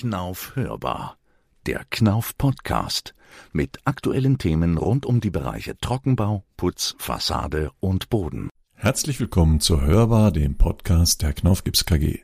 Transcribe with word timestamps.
Knauf 0.00 0.56
hörbar. 0.56 1.18
Der 1.66 1.84
Knauf 1.90 2.38
Podcast 2.38 3.14
mit 3.52 3.80
aktuellen 3.84 4.38
Themen 4.38 4.78
rund 4.78 5.04
um 5.04 5.20
die 5.20 5.28
Bereiche 5.28 5.76
Trockenbau, 5.76 6.42
Putz, 6.56 6.94
Fassade 6.96 7.70
und 7.80 8.08
Boden. 8.08 8.48
Herzlich 8.72 9.20
willkommen 9.20 9.60
zu 9.60 9.82
Hörbar, 9.82 10.32
dem 10.32 10.56
Podcast 10.56 11.20
der 11.20 11.34
Knauf 11.34 11.64
Gips 11.64 11.84
KG. 11.84 12.20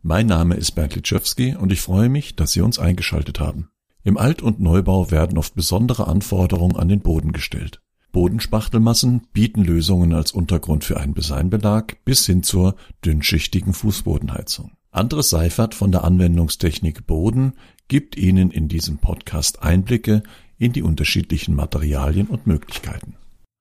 Mein 0.00 0.26
Name 0.26 0.54
ist 0.54 0.76
Bernd 0.76 0.94
Litschewski 0.94 1.56
und 1.56 1.72
ich 1.72 1.80
freue 1.80 2.08
mich, 2.08 2.36
dass 2.36 2.52
Sie 2.52 2.60
uns 2.60 2.78
eingeschaltet 2.78 3.40
haben. 3.40 3.68
Im 4.04 4.16
Alt- 4.16 4.40
und 4.40 4.60
Neubau 4.60 5.10
werden 5.10 5.38
oft 5.38 5.56
besondere 5.56 6.06
Anforderungen 6.06 6.76
an 6.76 6.86
den 6.86 7.00
Boden 7.00 7.32
gestellt. 7.32 7.80
Bodenspachtelmassen 8.12 9.26
bieten 9.32 9.64
Lösungen 9.64 10.14
als 10.14 10.30
Untergrund 10.30 10.84
für 10.84 11.00
einen 11.00 11.14
Designbelag 11.14 11.96
bis 12.04 12.24
hin 12.26 12.44
zur 12.44 12.76
dünnschichtigen 13.04 13.72
Fußbodenheizung. 13.72 14.77
Andres 14.98 15.30
Seifert 15.30 15.76
von 15.76 15.92
der 15.92 16.02
Anwendungstechnik 16.02 17.06
Boden 17.06 17.52
gibt 17.86 18.16
Ihnen 18.16 18.50
in 18.50 18.66
diesem 18.66 18.98
Podcast 18.98 19.62
Einblicke 19.62 20.24
in 20.58 20.72
die 20.72 20.82
unterschiedlichen 20.82 21.54
Materialien 21.54 22.26
und 22.26 22.48
Möglichkeiten. 22.48 23.14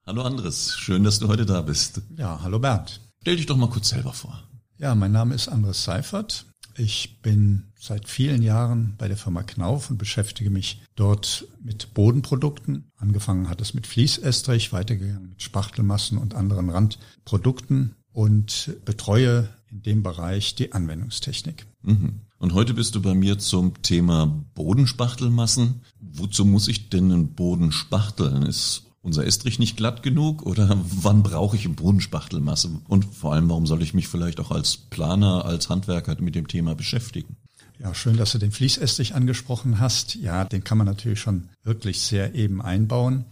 Hallo 0.08 0.24
Andres, 0.24 0.76
schön, 0.80 1.04
dass 1.04 1.20
du 1.20 1.28
heute 1.28 1.46
da 1.46 1.62
bist. 1.62 2.02
Ja, 2.18 2.40
hallo 2.42 2.58
Bernd. 2.58 3.02
Stell 3.22 3.36
dich 3.36 3.46
doch 3.46 3.56
mal 3.56 3.70
kurz 3.70 3.90
selber 3.90 4.14
vor. 4.14 4.50
Ja, 4.80 4.96
mein 4.96 5.12
Name 5.12 5.36
ist 5.36 5.48
Andres 5.48 5.84
Seifert. 5.84 6.48
Ich 6.76 7.22
bin 7.22 7.66
seit 7.80 8.10
vielen 8.10 8.42
Jahren 8.42 8.96
bei 8.98 9.08
der 9.08 9.18
Firma 9.18 9.44
Knauf 9.44 9.92
und 9.92 10.00
beschäftige 10.00 10.50
mich 10.50 10.82
dort 10.96 11.48
mit 11.62 11.94
Bodenprodukten. 11.94 12.90
Angefangen 12.98 13.48
hat 13.48 13.62
es 13.62 13.76
mit 13.76 13.86
Fließestrich, 13.86 14.74
weitergegangen 14.74 15.30
mit 15.30 15.44
Spachtelmassen 15.44 16.18
und 16.18 16.34
anderen 16.34 16.72
Randprodukten 16.72 17.94
und 18.12 18.76
betreue 18.86 19.50
in 19.70 19.82
dem 19.82 20.04
Bereich 20.04 20.56
die 20.56 20.72
Anwendungstechnik. 20.72 21.66
Mhm. 21.84 22.22
Und 22.40 22.54
heute 22.54 22.74
bist 22.74 22.96
du 22.96 23.02
bei 23.02 23.16
mir 23.16 23.40
zum 23.40 23.82
Thema 23.82 24.28
Bodenspachtelmassen. 24.54 25.82
Wozu 26.00 26.46
muss 26.46 26.68
ich 26.68 26.90
denn 26.90 27.12
einen 27.12 27.34
Boden 27.34 27.72
spachteln? 27.72 28.44
Ist 28.44 28.84
unser 29.02 29.26
Estrich 29.26 29.58
nicht 29.58 29.78
glatt 29.78 30.04
genug 30.04 30.44
oder 30.44 30.78
wann 31.02 31.24
brauche 31.24 31.56
ich 31.56 31.66
eine 31.66 31.74
Bodenspachtelmasse? 31.74 32.80
Und 32.88 33.06
vor 33.06 33.34
allem, 33.34 33.50
warum 33.50 33.66
soll 33.66 33.82
ich 33.82 33.94
mich 33.94 34.08
vielleicht 34.08 34.40
auch 34.40 34.52
als 34.52 34.78
Planer, 34.78 35.46
als 35.46 35.70
Handwerker 35.70 36.16
mit 36.22 36.36
dem 36.36 36.48
Thema 36.48 36.76
beschäftigen? 36.76 37.38
Ja, 37.80 37.94
schön, 37.94 38.18
dass 38.18 38.32
du 38.32 38.40
den 38.40 38.52
Fließestrich 38.52 39.14
angesprochen 39.14 39.80
hast. 39.80 40.16
Ja, 40.16 40.46
den 40.46 40.64
kann 40.64 40.78
man 40.78 40.88
natürlich 40.88 41.20
schon 41.20 41.50
wirklich 41.64 42.02
sehr 42.02 42.34
eben 42.34 42.62
einbauen. 42.62 43.26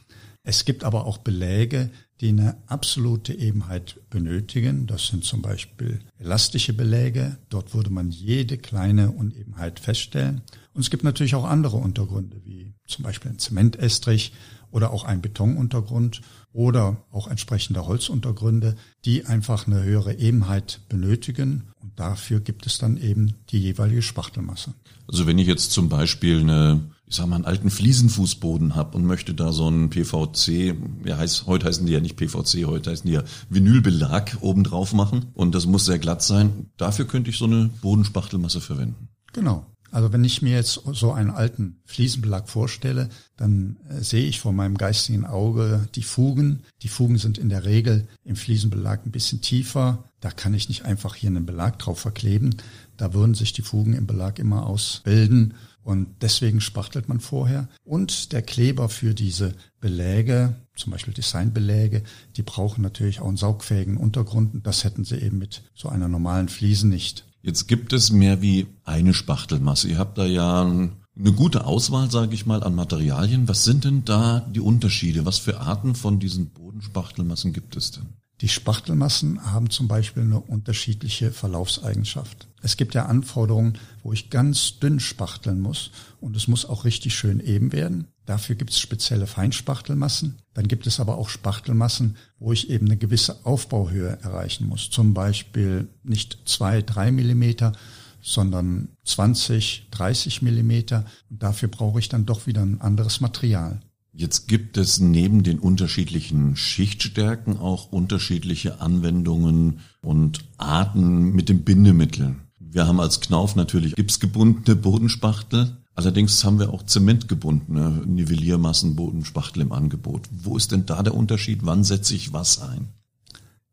Es 0.43 0.65
gibt 0.65 0.83
aber 0.83 1.05
auch 1.05 1.17
Beläge, 1.17 1.89
die 2.21 2.30
eine 2.30 2.58
absolute 2.67 3.33
Ebenheit 3.33 3.99
benötigen. 4.09 4.88
Das 4.88 5.08
sind 5.08 5.25
zum 5.25 5.41
Beispiel 5.41 5.99
elastische 6.17 6.73
Beläge. 6.73 7.38
Dort 7.49 7.73
würde 7.73 7.89
man 7.89 8.11
jede 8.11 8.57
kleine 8.57 9.11
Unebenheit 9.11 9.80
feststellen. 9.80 10.41
Und 10.73 10.81
es 10.81 10.89
gibt 10.89 11.03
natürlich 11.03 11.35
auch 11.35 11.45
andere 11.45 11.77
Untergründe, 11.77 12.41
wie 12.45 12.73
zum 12.88 13.03
Beispiel 13.03 13.31
ein 13.31 13.39
Zementestrich 13.39 14.33
oder 14.72 14.91
auch 14.91 15.03
ein 15.03 15.22
Betonuntergrund 15.22 16.22
oder 16.52 16.97
auch 17.11 17.27
entsprechende 17.27 17.85
Holzuntergründe, 17.85 18.75
die 19.03 19.25
einfach 19.25 19.67
eine 19.67 19.83
höhere 19.83 20.17
Ebenheit 20.17 20.81
benötigen. 20.89 21.72
Und 21.81 22.00
dafür 22.00 22.39
gibt 22.39 22.66
es 22.66 22.77
dann 22.77 22.97
eben 22.97 23.35
die 23.50 23.59
jeweilige 23.59 24.02
Spachtelmasse. 24.02 24.73
Also 25.07 25.27
wenn 25.27 25.38
ich 25.38 25.47
jetzt 25.47 25.72
zum 25.72 25.89
Beispiel 25.89 26.39
eine, 26.41 26.89
ich 27.07 27.15
sag 27.15 27.27
mal, 27.27 27.35
einen 27.35 27.45
alten 27.45 27.69
Fliesenfußboden 27.69 28.75
habe 28.75 28.97
und 28.97 29.05
möchte 29.05 29.33
da 29.33 29.51
so 29.51 29.67
einen 29.67 29.89
PVC, 29.89 30.75
ja 31.05 31.17
heißt, 31.17 31.45
heute 31.45 31.67
heißen 31.67 31.85
die 31.85 31.93
ja 31.93 31.99
nicht 31.99 32.15
PVC, 32.15 32.65
heute 32.65 32.91
heißen 32.91 33.07
die 33.07 33.13
ja 33.13 33.23
Vinylbelag 33.49 34.37
oben 34.41 34.63
drauf 34.63 34.93
machen 34.93 35.27
und 35.33 35.53
das 35.53 35.65
muss 35.65 35.85
sehr 35.85 35.99
glatt 35.99 36.23
sein. 36.23 36.71
Dafür 36.77 37.05
könnte 37.05 37.29
ich 37.29 37.37
so 37.37 37.45
eine 37.45 37.69
Bodenspachtelmasse 37.81 38.59
verwenden. 38.59 39.09
Genau. 39.33 39.65
Also 39.95 40.11
wenn 40.11 40.25
ich 40.25 40.41
mir 40.41 40.55
jetzt 40.55 40.81
so 40.91 41.13
einen 41.13 41.29
alten 41.29 41.79
Fliesenbelag 41.85 42.49
vorstelle, 42.49 43.07
dann 43.37 43.77
äh, 43.87 44.01
sehe 44.01 44.25
ich 44.25 44.41
vor 44.41 44.51
meinem 44.51 44.77
geistigen 44.77 45.25
Auge 45.25 45.88
die 45.95 46.03
Fugen. 46.03 46.63
Die 46.81 46.89
Fugen 46.89 47.17
sind 47.17 47.38
in 47.38 47.47
der 47.47 47.63
Regel 47.63 48.05
im 48.25 48.35
Fliesenbelag 48.35 49.05
ein 49.05 49.11
bisschen 49.11 49.39
tiefer. 49.39 50.09
Da 50.19 50.31
kann 50.31 50.53
ich 50.53 50.67
nicht 50.67 50.83
einfach 50.83 51.15
hier 51.15 51.29
einen 51.29 51.45
Belag 51.45 51.79
drauf 51.79 51.97
verkleben. 51.97 52.57
Da 52.97 53.13
würden 53.13 53.35
sich 53.35 53.53
die 53.53 53.61
Fugen 53.61 53.94
im 53.94 54.05
Belag 54.05 54.38
immer 54.38 54.65
ausbilden. 54.65 55.53
Und 55.85 56.07
deswegen 56.23 56.62
spachtelt 56.62 57.07
man 57.09 57.19
vorher. 57.19 57.69
Und 57.84 58.31
der 58.31 58.41
Kleber 58.41 58.90
für 58.90 59.13
diese 59.13 59.53
Beläge, 59.79 60.56
zum 60.75 60.91
Beispiel 60.91 61.13
Designbeläge, 61.13 62.01
die 62.35 62.41
brauchen 62.41 62.81
natürlich 62.81 63.19
auch 63.19 63.28
einen 63.28 63.38
saugfähigen 63.38 63.95
Untergrund. 63.95 64.66
Das 64.66 64.84
hätten 64.84 65.06
sie 65.06 65.18
eben 65.18 65.38
mit 65.38 65.62
so 65.75 65.88
einer 65.88 66.07
normalen 66.07 66.50
Fliesen 66.50 66.90
nicht. 66.90 67.28
Jetzt 67.44 67.68
gibt 67.68 67.94
es 67.94 68.12
mehr 68.12 68.41
wie 68.41 68.66
eine 68.84 69.13
Spachtelmasse. 69.13 69.88
Ihr 69.88 70.00
habt 70.00 70.18
da 70.18 70.25
ja 70.25 70.63
eine 70.63 71.31
gute 71.34 71.66
Auswahl, 71.66 72.09
sage 72.09 72.34
ich 72.34 72.47
mal, 72.47 72.63
an 72.63 72.74
Materialien. 72.74 73.47
Was 73.47 73.63
sind 73.63 73.84
denn 73.84 74.03
da 74.06 74.40
die 74.40 74.62
Unterschiede? 74.62 75.24
Was 75.28 75.38
für 75.38 75.59
Arten 75.59 75.94
von 75.94 76.19
diesen 76.19 76.50
Bodenspachtelmassen 76.50 77.53
gibt 77.53 77.75
es 77.75 77.91
denn? 77.91 78.07
Die 78.41 78.50
Spachtelmassen 78.50 79.53
haben 79.53 79.69
zum 79.69 79.88
Beispiel 79.88 80.24
eine 80.24 80.40
unterschiedliche 80.40 81.29
Verlaufseigenschaft. 81.31 82.47
Es 82.65 82.77
gibt 82.77 82.95
ja 82.95 83.05
Anforderungen, 83.05 83.77
wo 84.01 84.11
ich 84.11 84.31
ganz 84.31 84.79
dünn 84.79 84.99
spachteln 84.99 85.61
muss 85.61 85.91
und 86.19 86.35
es 86.35 86.47
muss 86.47 86.65
auch 86.65 86.83
richtig 86.83 87.13
schön 87.13 87.39
eben 87.39 87.71
werden. 87.71 88.07
Dafür 88.25 88.55
gibt 88.55 88.71
es 88.71 88.79
spezielle 88.79 89.27
Feinspachtelmassen. 89.27 90.39
Dann 90.55 90.67
gibt 90.67 90.87
es 90.87 90.99
aber 90.99 91.19
auch 91.19 91.29
Spachtelmassen, 91.29 92.17
wo 92.39 92.53
ich 92.53 92.71
eben 92.71 92.87
eine 92.87 92.97
gewisse 92.97 93.45
Aufbauhöhe 93.45 94.17
erreichen 94.23 94.67
muss. 94.67 94.89
Zum 94.89 95.13
Beispiel 95.13 95.89
nicht 96.01 96.39
zwei, 96.45 96.81
drei 96.81 97.11
Millimeter, 97.11 97.73
sondern 98.19 98.89
20, 99.03 99.89
30 99.91 100.41
Millimeter. 100.41 101.05
Und 101.29 101.43
dafür 101.43 101.69
brauche 101.69 101.99
ich 101.99 102.09
dann 102.09 102.25
doch 102.25 102.47
wieder 102.47 102.63
ein 102.63 102.81
anderes 102.81 103.21
Material. 103.21 103.79
Jetzt 104.11 104.47
gibt 104.47 104.77
es 104.77 104.99
neben 104.99 105.43
den 105.43 105.59
unterschiedlichen 105.59 106.55
Schichtstärken 106.55 107.57
auch 107.57 107.91
unterschiedliche 107.91 108.81
Anwendungen 108.81 109.81
und 110.01 110.39
Arten 110.57 111.31
mit 111.33 111.47
dem 111.47 111.61
Bindemittel. 111.63 112.37
Wir 112.75 112.88
haben 112.88 113.00
als 113.00 113.22
Knauf 113.22 113.56
natürlich 113.56 113.96
gipsgebundene 113.96 114.75
Bodenspachtel. 114.75 115.78
Allerdings 115.94 116.44
haben 116.44 116.59
wir 116.59 116.74
auch 116.74 116.84
zementgebundene 116.84 118.03
Nivelliermassenbodenspachtel 118.06 119.62
im 119.62 119.72
Angebot. 119.72 120.28
Wo 120.30 120.58
ist 120.58 120.74
denn 120.74 120.86
da 120.86 121.02
der 121.02 121.16
Unterschied? 121.16 121.59
Wann 121.62 121.86
setze 121.86 122.16
ich 122.16 122.34
was 122.34 122.62
ein? 122.62 122.90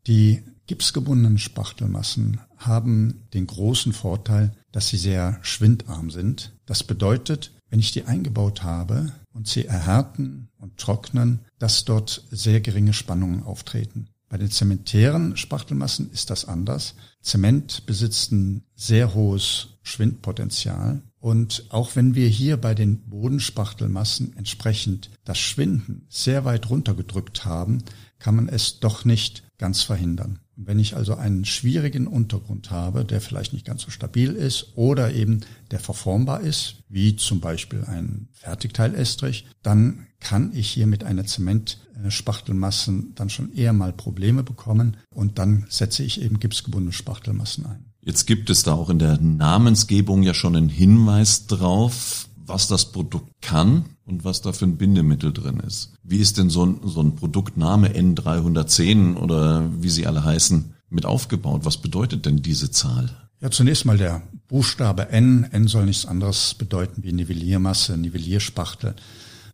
Die 0.07 0.45
gipsgebundenen 0.69 1.39
Spachtelmassen 1.39 2.43
haben 2.59 3.25
den 3.35 3.49
großen 3.49 3.93
Vorteil, 3.93 4.53
dass 4.71 4.87
sie 4.87 4.99
sehr 4.99 5.41
schwindarm 5.43 6.11
sind. 6.11 6.57
Das 6.65 6.84
bedeutet, 6.84 7.51
wenn 7.71 7.81
ich 7.81 7.91
die 7.91 8.05
eingebaut 8.05 8.63
habe 8.63 9.11
und 9.33 9.49
sie 9.49 9.65
erhärten 9.65 10.49
und 10.59 10.77
trocknen, 10.77 11.41
dass 11.59 11.84
dort 11.84 12.25
sehr 12.31 12.61
geringe 12.61 12.93
Spannungen 12.93 13.43
auftreten. 13.43 14.12
Bei 14.32 14.38
den 14.38 14.50
zementären 14.50 15.37
Spachtelmassen 15.37 16.10
ist 16.10 16.31
das 16.31 16.47
anders. 16.47 16.94
Zement 17.20 17.84
besitzt 17.84 18.32
ein 18.32 18.62
sehr 18.75 19.12
hohes 19.12 19.76
Schwindpotenzial. 19.82 21.03
Und 21.19 21.66
auch 21.69 21.97
wenn 21.97 22.15
wir 22.15 22.28
hier 22.28 22.56
bei 22.56 22.75
den 22.75 23.10
Bodenspachtelmassen 23.10 24.34
entsprechend 24.34 25.10
das 25.26 25.38
Schwinden 25.38 26.06
sehr 26.09 26.47
weit 26.47 26.71
runtergedrückt 26.71 27.44
haben, 27.44 27.84
kann 28.19 28.34
man 28.34 28.48
es 28.48 28.81
doch 28.81 29.04
nicht 29.04 29.42
ganz 29.59 29.82
verhindern. 29.82 30.38
Wenn 30.56 30.78
ich 30.78 30.97
also 30.97 31.15
einen 31.15 31.44
schwierigen 31.44 32.06
Untergrund 32.06 32.71
habe, 32.71 33.04
der 33.04 33.21
vielleicht 33.21 33.53
nicht 33.53 33.66
ganz 33.66 33.82
so 33.82 33.91
stabil 33.91 34.32
ist 34.32 34.72
oder 34.76 35.12
eben 35.12 35.42
der 35.71 35.78
verformbar 35.78 36.41
ist, 36.41 36.76
wie 36.88 37.16
zum 37.16 37.41
Beispiel 37.41 37.84
ein 37.84 38.28
Fertigteilestrich, 38.32 39.44
dann 39.62 40.06
kann 40.22 40.53
ich 40.55 40.71
hier 40.71 40.87
mit 40.87 41.05
einer 41.05 41.27
Zementspachtelmassen 41.27 43.15
dann 43.15 43.28
schon 43.28 43.53
eher 43.53 43.72
mal 43.72 43.93
Probleme 43.93 44.43
bekommen 44.43 44.97
und 45.10 45.38
dann 45.38 45.66
setze 45.69 46.05
ich 46.05 46.22
eben 46.22 46.38
gipsgebundene 46.38 46.93
Spachtelmassen 46.93 47.66
ein. 47.66 47.84
Jetzt 48.00 48.27
gibt 48.27 48.49
es 48.49 48.62
da 48.62 48.72
auch 48.72 48.89
in 48.89 48.98
der 48.98 49.19
Namensgebung 49.21 50.22
ja 50.22 50.33
schon 50.33 50.57
einen 50.57 50.69
Hinweis 50.69 51.47
drauf, 51.47 52.28
was 52.36 52.66
das 52.69 52.92
Produkt 52.92 53.30
kann 53.41 53.84
und 54.04 54.24
was 54.24 54.42
da 54.42 54.53
für 54.53 54.65
ein 54.65 54.77
Bindemittel 54.77 55.33
drin 55.33 55.60
ist. 55.60 55.92
Wie 56.03 56.19
ist 56.19 56.39
denn 56.39 56.51
so 56.51 56.66
ein, 56.66 56.80
so 56.84 57.01
ein 57.01 57.15
Produktname 57.15 57.89
N310 57.89 59.16
oder 59.16 59.71
wie 59.80 59.91
sie 59.91 60.07
alle 60.07 60.24
heißen 60.24 60.74
mit 60.89 61.07
aufgebaut? 61.07 61.65
Was 61.65 61.78
bedeutet 61.78 62.27
denn 62.27 62.42
diese 62.42 62.71
Zahl? 62.71 63.10
Ja, 63.41 63.51
zunächst 63.51 63.84
mal 63.84 63.98
der 63.98 64.22
Buchstabe 64.48 65.09
N. 65.09 65.45
N 65.51 65.66
soll 65.66 65.86
nichts 65.86 66.07
anderes 66.07 66.54
bedeuten 66.54 67.03
wie 67.03 67.13
Nivelliermasse, 67.13 67.97
Nivellierspachtel. 67.97 68.95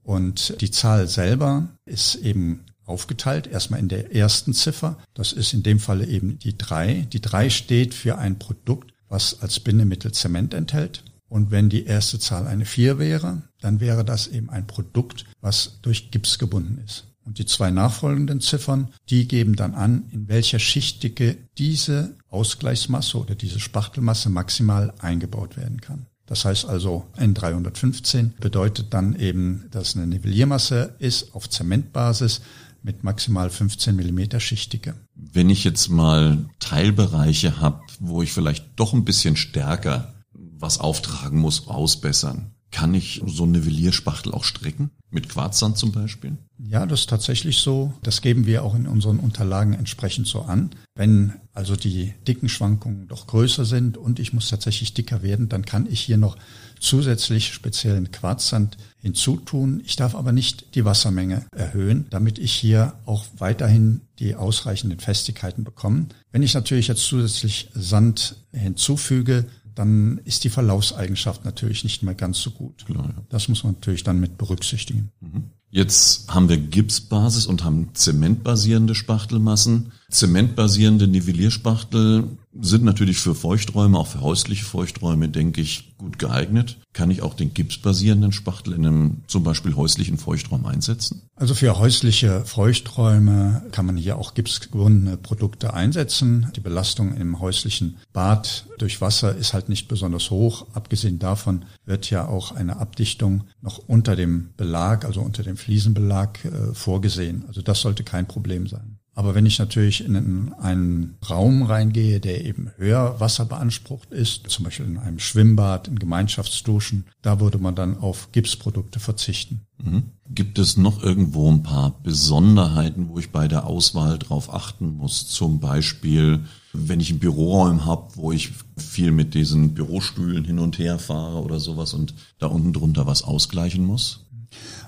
Und 0.09 0.59
die 0.63 0.71
Zahl 0.71 1.07
selber 1.07 1.69
ist 1.85 2.15
eben 2.15 2.65
aufgeteilt. 2.87 3.47
Erstmal 3.47 3.79
in 3.79 3.89
der 3.89 4.15
ersten 4.15 4.55
Ziffer. 4.55 4.97
Das 5.13 5.35
ist 5.35 5.53
in 5.53 5.63
dem 5.63 5.79
Falle 5.79 6.07
eben 6.07 6.39
die 6.39 6.57
drei. 6.57 7.07
Die 7.13 7.21
drei 7.21 7.51
steht 7.51 7.93
für 7.93 8.17
ein 8.17 8.39
Produkt, 8.39 8.95
was 9.11 9.43
als 9.43 9.61
Bindemittel 9.61 10.13
Zement 10.13 10.55
enthält. 10.55 11.05
Und 11.29 11.51
wenn 11.51 11.69
die 11.69 11.85
erste 11.85 12.19
Zahl 12.19 12.47
eine 12.47 12.65
4 12.65 12.99
wäre, 12.99 13.43
dann 13.61 13.81
wäre 13.81 14.03
das 14.03 14.29
eben 14.29 14.49
ein 14.49 14.67
Produkt, 14.67 15.27
was 15.43 15.79
durch 15.83 16.11
Gips 16.11 16.39
gebunden 16.39 16.83
ist. 16.87 17.05
Und 17.27 17.39
die 17.39 17.45
zwei 17.45 17.71
nachfolgenden 17.71 18.41
Ziffern, 18.41 18.89
die 19.11 19.29
geben 19.29 19.57
dann 19.57 19.75
an, 19.75 20.05
in 20.11 20.27
welcher 20.27 20.59
Schichtdicke 20.59 21.37
diese 21.59 22.17
Ausgleichsmasse 22.31 23.19
oder 23.19 23.35
diese 23.35 23.61
Spachtelmasse 23.61 24.31
maximal 24.31 24.95
eingebaut 25.01 25.59
werden 25.59 25.83
kann. 25.83 26.07
Das 26.29 26.45
heißt 26.45 26.67
also 26.67 27.07
N315 27.17 28.33
bedeutet 28.39 28.93
dann 28.93 29.17
eben, 29.17 29.65
dass 29.71 29.97
eine 29.97 30.07
Nivelliermasse 30.07 30.95
ist 30.99 31.35
auf 31.35 31.49
Zementbasis 31.49 32.43
mit 32.83 33.03
maximal 33.03 33.49
15 33.49 33.97
Millimeter 33.97 34.39
Schichtdicke. 34.39 34.95
Wenn 35.15 35.49
ich 35.49 35.65
jetzt 35.65 35.89
mal 35.89 36.47
Teilbereiche 36.61 37.61
habe, 37.61 37.81
wo 37.99 38.23
ich 38.23 38.33
vielleicht 38.33 38.67
doch 38.77 38.93
ein 38.93 39.05
bisschen 39.05 39.37
stärker 39.37 40.15
was 40.61 40.81
auftragen 40.81 41.41
muss, 41.41 41.67
ausbessern, 41.67 42.53
kann 42.71 42.95
ich 42.95 43.23
so 43.27 43.45
eine 43.45 43.59
Nivellierspachtel 43.59 44.33
auch 44.33 44.45
strecken? 44.45 44.91
Mit 45.11 45.31
Quarzsand 45.31 45.79
zum 45.79 45.91
Beispiel? 45.91 46.37
Ja, 46.59 46.85
das 46.85 47.01
ist 47.01 47.09
tatsächlich 47.09 47.59
so. 47.59 47.95
Das 48.03 48.21
geben 48.21 48.45
wir 48.45 48.63
auch 48.63 48.75
in 48.75 48.87
unseren 48.87 49.21
Unterlagen 49.21 49.73
entsprechend 49.73 50.27
so 50.27 50.43
an. 50.43 50.71
Wenn 50.95 51.33
also 51.55 51.77
die 51.77 52.13
dicken 52.27 52.49
Schwankungen 52.49 53.09
doch 53.09 53.27
größer 53.27 53.65
sind 53.65 53.97
und 53.97 54.19
ich 54.19 54.35
muss 54.35 54.51
tatsächlich 54.51 54.93
dicker 54.93 55.23
werden, 55.23 55.49
dann 55.49 55.65
kann 55.65 55.87
ich 55.91 56.01
hier 56.01 56.19
noch 56.19 56.37
zusätzlich 56.79 57.55
speziellen 57.55 58.11
Quarzsand 58.11 58.77
hinzutun. 58.99 59.81
Ich 59.85 59.97
darf 59.97 60.15
aber 60.15 60.33
nicht 60.33 60.75
die 60.75 60.85
Wassermenge 60.85 61.47
erhöhen, 61.53 62.07
damit 62.11 62.39
ich 62.39 62.53
hier 62.53 62.95
auch 63.07 63.25
weiterhin 63.39 64.03
die 64.19 64.35
ausreichenden 64.35 64.99
Festigkeiten 64.99 65.65
bekomme. 65.65 66.07
Wenn 66.33 66.43
ich 66.43 66.55
natürlich 66.55 66.89
jetzt 66.89 67.05
zusätzlich 67.05 67.71
Sand 67.73 68.37
hinzufüge, 68.53 69.47
dann 69.79 70.21
ist 70.25 70.45
die 70.45 70.51
Verlaufseigenschaft 70.51 71.45
natürlich 71.45 71.85
nicht 71.85 72.03
mehr 72.03 72.15
ganz 72.15 72.41
so 72.41 72.51
gut. 72.51 72.85
Klar, 72.87 73.05
ja. 73.05 73.23
Das 73.29 73.49
muss 73.49 73.63
man 73.63 73.75
natürlich 73.75 74.03
dann 74.03 74.19
mit 74.19 74.37
berücksichtigen. 74.37 75.11
Mhm. 75.21 75.45
Jetzt 75.71 76.33
haben 76.33 76.49
wir 76.49 76.57
Gipsbasis 76.57 77.47
und 77.47 77.63
haben 77.63 77.91
zementbasierende 77.93 78.95
Spachtelmassen. 78.95 79.93
Zementbasierende 80.11 81.07
Nivellierspachtel 81.07 82.25
sind 82.61 82.85
natürlich 82.85 83.19
für 83.19 83.35
Feuchträume, 83.35 83.99
auch 83.99 84.09
für 84.09 84.21
häusliche 84.21 84.65
Feuchträume, 84.65 85.29
denke 85.29 85.61
ich, 85.61 85.97
gut 85.99 86.19
geeignet. 86.19 86.79
Kann 86.93 87.11
ich 87.11 87.23
auch 87.23 87.35
den 87.35 87.55
gipsbasierenden 87.55 88.33
Spachtel 88.33 88.73
in 88.73 88.87
einem 88.87 89.17
zum 89.27 89.45
Beispiel 89.45 89.77
häuslichen 89.77 90.19
Feuchtraum 90.19 90.67
einsetzen? 90.67 91.23
Also 91.37 91.55
für 91.55 91.79
häusliche 91.79 92.45
Feuchträume 92.45 93.63
kann 93.71 93.87
man 93.87 93.97
hier 93.97 94.19
auch 94.19 94.35
gipsgebundene 94.35 95.17
Produkte 95.17 95.75
einsetzen. 95.75 96.51
Die 96.57 96.61
Belastung 96.61 97.15
im 97.15 97.41
häuslichen 97.41 97.99
Bad 98.13 98.67
durch 98.79 99.01
Wasser 99.01 99.37
ist 99.37 99.55
halt 99.55 99.69
nicht 99.69 99.89
besonders 99.89 100.31
hoch. 100.31 100.67
Abgesehen 100.73 101.19
davon 101.19 101.65
wird 101.85 102.11
ja 102.11 102.27
auch 102.27 102.53
eine 102.53 102.79
Abdichtung 102.79 103.45
noch 103.61 103.79
unter 103.79 104.17
dem 104.17 104.51
Belag, 104.57 105.05
also 105.05 105.21
unter 105.21 105.43
dem 105.43 105.57
Fliesenbelag 105.57 106.45
äh, 106.45 106.75
vorgesehen. 106.75 107.45
Also 107.47 107.63
das 107.63 107.81
sollte 107.81 108.03
kein 108.03 108.27
Problem 108.27 108.67
sein. 108.67 108.99
Aber 109.19 109.35
wenn 109.35 109.47
ich 109.47 109.59
natürlich 109.59 110.05
in 110.05 110.53
einen 110.61 111.17
Raum 111.29 111.65
reingehe, 111.65 112.21
der 112.21 112.45
eben 112.45 112.71
höher 112.77 113.19
Wasser 113.19 113.47
beansprucht 113.47 114.13
ist, 114.13 114.49
zum 114.49 114.65
Beispiel 114.65 114.87
in 114.87 114.97
einem 114.97 115.19
Schwimmbad, 115.19 115.89
in 115.89 115.99
Gemeinschaftsduschen, 115.99 117.05
da 117.21 117.41
würde 117.41 117.59
man 117.59 117.75
dann 117.75 117.99
auf 117.99 118.31
Gipsprodukte 118.31 119.01
verzichten. 119.01 119.63
Mhm. 119.83 120.05
Gibt 120.31 120.61
es 120.61 120.77
noch 120.77 121.03
irgendwo 121.03 121.51
ein 121.51 121.65
paar 121.65 121.99
Besonderheiten, 122.01 123.09
wo 123.09 123.19
ich 123.19 123.33
bei 123.33 123.49
der 123.49 123.67
Auswahl 123.67 124.21
drauf 124.21 124.55
achten 124.55 124.95
muss? 124.95 125.27
Zum 125.27 125.59
Beispiel, 125.59 126.45
wenn 126.73 127.01
ich 127.01 127.11
einen 127.11 127.19
Büroraum 127.19 127.87
habe, 127.87 128.11
wo 128.15 128.31
ich 128.31 128.53
viel 128.77 129.11
mit 129.11 129.35
diesen 129.35 129.75
Bürostühlen 129.75 130.45
hin 130.45 130.61
und 130.61 130.79
her 130.79 131.01
fahre 131.01 131.43
oder 131.43 131.59
sowas 131.59 131.93
und 131.93 132.15
da 132.39 132.47
unten 132.47 132.73
drunter 132.73 133.09
was 133.09 133.25
ausgleichen 133.25 133.85
muss? 133.85 134.29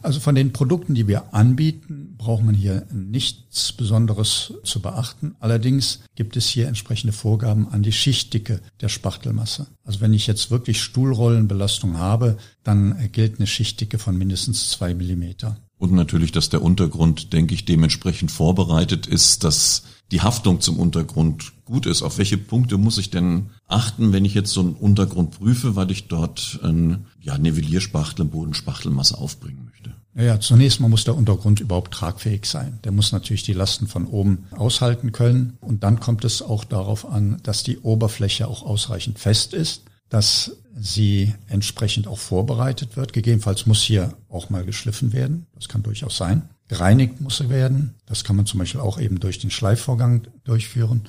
Also 0.03 0.21
von 0.21 0.35
den 0.37 0.53
Produkten, 0.53 0.94
die 0.94 1.09
wir 1.09 1.35
anbieten, 1.35 2.10
braucht 2.20 2.44
man 2.44 2.55
hier 2.55 2.87
nichts 2.93 3.72
Besonderes 3.72 4.52
zu 4.62 4.81
beachten. 4.81 5.37
Allerdings 5.40 6.00
gibt 6.14 6.37
es 6.37 6.46
hier 6.46 6.69
entsprechende 6.69 7.14
Vorgaben 7.14 7.67
an 7.69 7.82
die 7.82 7.93
Schichtdicke 7.93 8.61
der 8.82 8.90
Spachtelmasse. 8.90 9.69
Also 9.84 10.02
wenn 10.02 10.12
ich 10.12 10.26
jetzt 10.26 10.50
wirklich 10.50 10.82
Stuhlrollenbelastung 10.82 11.96
habe, 11.96 12.37
dann 12.62 13.11
gilt 13.11 13.38
eine 13.38 13.46
Schichtdicke 13.46 13.99
von 13.99 14.19
mindestens 14.19 14.69
zwei 14.69 14.93
Millimeter. 14.94 15.56
Und 15.78 15.93
natürlich, 15.93 16.31
dass 16.31 16.50
der 16.50 16.61
Untergrund, 16.61 17.32
denke 17.32 17.55
ich, 17.55 17.64
dementsprechend 17.64 18.31
vorbereitet 18.31 19.06
ist, 19.06 19.43
dass 19.43 19.84
die 20.11 20.23
Haftung 20.23 20.61
zum 20.61 20.79
Untergrund 20.79 21.53
gut 21.65 21.87
ist. 21.87 22.03
Auf 22.03 22.19
welche 22.19 22.39
Punkte 22.39 22.79
muss 22.79 22.99
ich 22.99 23.11
denn 23.11 23.51
achten, 23.67 24.12
wenn 24.12 24.25
ich 24.25 24.35
jetzt 24.35 24.53
so 24.53 24.61
einen 24.61 24.75
Untergrund 24.75 25.33
prüfe, 25.33 25.77
weil 25.77 25.91
ich 25.91 26.09
dort 26.09 26.59
ein 26.62 27.07
ja, 27.21 27.39
Nivellierspachtel, 27.39 28.25
Bodenspachtelmasse 28.25 29.19
aufbringen 29.19 29.65
möchte? 29.65 29.95
Naja, 30.12 30.41
zunächst 30.41 30.81
mal 30.81 30.89
muss 30.89 31.05
der 31.05 31.17
Untergrund 31.17 31.61
überhaupt 31.61 31.95
tragfähig 31.95 32.47
sein. 32.47 32.81
Der 32.83 32.91
muss 32.91 33.12
natürlich 33.12 33.45
die 33.45 33.53
Lasten 33.53 33.87
von 33.87 34.07
oben 34.07 34.47
aushalten 34.51 35.12
können. 35.12 35.57
Und 35.61 35.85
dann 35.85 36.01
kommt 36.01 36.25
es 36.25 36.43
auch 36.43 36.65
darauf 36.65 37.06
an, 37.06 37.37
dass 37.45 37.63
die 37.63 37.79
Oberfläche 37.79 38.49
auch 38.49 38.65
ausreichend 38.65 39.19
fest 39.19 39.55
ist 39.55 39.83
dass 40.11 40.56
sie 40.77 41.35
entsprechend 41.47 42.06
auch 42.06 42.19
vorbereitet 42.19 42.97
wird. 42.97 43.13
Gegebenenfalls 43.15 43.67
muss 43.67 43.81
hier 43.81 44.13
auch 44.29 44.51
mal 44.51 44.65
geschliffen 44.65 45.13
werden. 45.13 45.47
Das 45.55 45.69
kann 45.69 45.83
durchaus 45.83 46.17
sein. 46.17 46.51
Gereinigt 46.70 47.20
muss 47.20 47.49
werden. 47.49 47.96
Das 48.06 48.22
kann 48.22 48.37
man 48.37 48.46
zum 48.46 48.61
Beispiel 48.61 48.81
auch 48.81 49.00
eben 49.00 49.19
durch 49.19 49.40
den 49.40 49.50
Schleifvorgang 49.50 50.28
durchführen. 50.44 51.02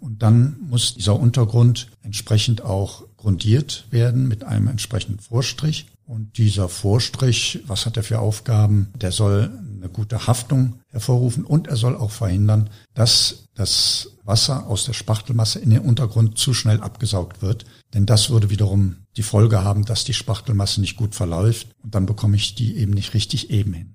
Und 0.00 0.22
dann 0.22 0.56
muss 0.70 0.94
dieser 0.94 1.20
Untergrund 1.20 1.88
entsprechend 2.00 2.62
auch 2.62 3.04
grundiert 3.18 3.84
werden 3.90 4.26
mit 4.26 4.42
einem 4.42 4.68
entsprechenden 4.68 5.18
Vorstrich. 5.18 5.86
Und 6.06 6.38
dieser 6.38 6.70
Vorstrich, 6.70 7.60
was 7.66 7.84
hat 7.84 7.98
er 7.98 8.04
für 8.04 8.20
Aufgaben? 8.20 8.88
Der 8.94 9.12
soll 9.12 9.50
eine 9.76 9.90
gute 9.90 10.26
Haftung 10.26 10.80
hervorrufen 10.88 11.44
und 11.44 11.68
er 11.68 11.76
soll 11.76 11.94
auch 11.94 12.10
verhindern, 12.10 12.70
dass 12.94 13.48
das 13.54 14.12
Wasser 14.24 14.66
aus 14.66 14.86
der 14.86 14.94
Spachtelmasse 14.94 15.58
in 15.58 15.68
den 15.68 15.80
Untergrund 15.80 16.38
zu 16.38 16.54
schnell 16.54 16.80
abgesaugt 16.80 17.42
wird. 17.42 17.66
Denn 17.92 18.06
das 18.06 18.30
würde 18.30 18.48
wiederum 18.48 18.96
die 19.18 19.22
Folge 19.22 19.62
haben, 19.62 19.84
dass 19.84 20.04
die 20.04 20.14
Spachtelmasse 20.14 20.80
nicht 20.80 20.96
gut 20.96 21.14
verläuft 21.14 21.68
und 21.82 21.94
dann 21.94 22.06
bekomme 22.06 22.36
ich 22.36 22.54
die 22.54 22.78
eben 22.78 22.94
nicht 22.94 23.12
richtig 23.12 23.50
eben 23.50 23.74
hin. 23.74 23.94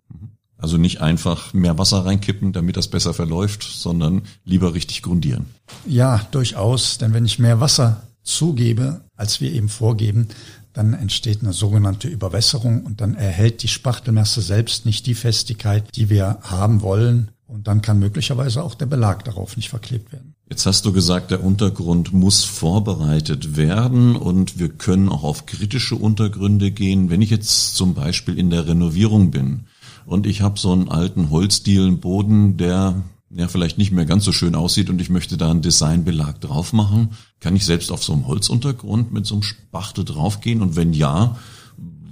Also 0.58 0.78
nicht 0.78 1.02
einfach 1.02 1.54
mehr 1.54 1.78
Wasser 1.78 2.06
reinkippen, 2.06 2.52
damit 2.52 2.78
das 2.78 2.88
besser 2.88 3.14
verläuft, 3.14 3.64
sondern 3.64 4.24
lieber 4.44 4.74
richtig 4.74 5.04
grundieren. 5.04 5.46
Ja, 5.86 6.28
durchaus. 6.32 6.98
Denn 6.98 7.14
wenn 7.14 7.26
ich 7.26 7.38
mehr 7.38 7.60
Wasser 7.60 8.02
zugebe, 8.24 9.02
als 9.16 9.40
wir 9.40 9.52
eben 9.52 9.70
vorgeben, 9.70 10.28
dann 10.74 10.94
entsteht 10.94 11.42
eine 11.42 11.54
sogenannte 11.54 12.08
Überwässerung 12.08 12.86
und 12.86 13.02
dann 13.02 13.16
erhält 13.16 13.64
die 13.64 13.68
Spachtelmasse 13.68 14.42
selbst 14.42 14.86
nicht 14.86 15.06
die 15.08 15.16
Festigkeit, 15.16 15.84
die 15.96 16.10
wir 16.10 16.38
haben 16.42 16.82
wollen. 16.82 17.30
Und 17.48 17.68
dann 17.68 17.82
kann 17.82 17.98
möglicherweise 17.98 18.62
auch 18.62 18.76
der 18.76 18.88
Belag 18.88 19.24
darauf 19.24 19.56
nicht 19.56 19.70
verklebt 19.70 20.12
werden. 20.12 20.36
Jetzt 20.50 20.66
hast 20.66 20.86
du 20.86 20.92
gesagt, 20.92 21.32
der 21.32 21.44
Untergrund 21.44 22.14
muss 22.14 22.44
vorbereitet 22.44 23.56
werden 23.56 24.16
und 24.16 24.60
wir 24.60 24.70
können 24.70 25.10
auch 25.10 25.24
auf 25.24 25.46
kritische 25.46 25.96
Untergründe 25.96 26.72
gehen. 26.72 27.10
Wenn 27.10 27.22
ich 27.22 27.30
jetzt 27.30 27.76
zum 27.76 27.94
Beispiel 27.94 28.38
in 28.38 28.50
der 28.50 28.68
Renovierung 28.68 29.32
bin 29.32 29.66
und 30.08 30.26
ich 30.26 30.42
habe 30.42 30.58
so 30.58 30.72
einen 30.72 30.88
alten 30.88 31.30
Holzdielenboden, 31.30 32.56
der 32.56 33.04
ja 33.30 33.50
vielleicht 33.50 33.78
nicht 33.78 33.92
mehr 33.92 34.06
ganz 34.06 34.24
so 34.24 34.32
schön 34.32 34.56
aussieht 34.56 34.90
und 34.90 35.02
ich 35.02 35.10
möchte 35.10 35.36
da 35.36 35.52
einen 35.52 35.62
Designbelag 35.62 36.40
drauf 36.40 36.72
machen, 36.72 37.10
kann 37.42 37.58
ich 37.58 37.66
selbst 37.66 37.92
auf 37.92 38.04
so 38.04 38.14
einem 38.14 38.26
Holzuntergrund 38.26 39.12
mit 39.12 39.26
so 39.26 39.36
einem 39.36 39.44
Spachtel 39.44 40.06
draufgehen 40.06 40.62
und 40.62 40.78
wenn 40.78 40.94
ja, 40.94 41.38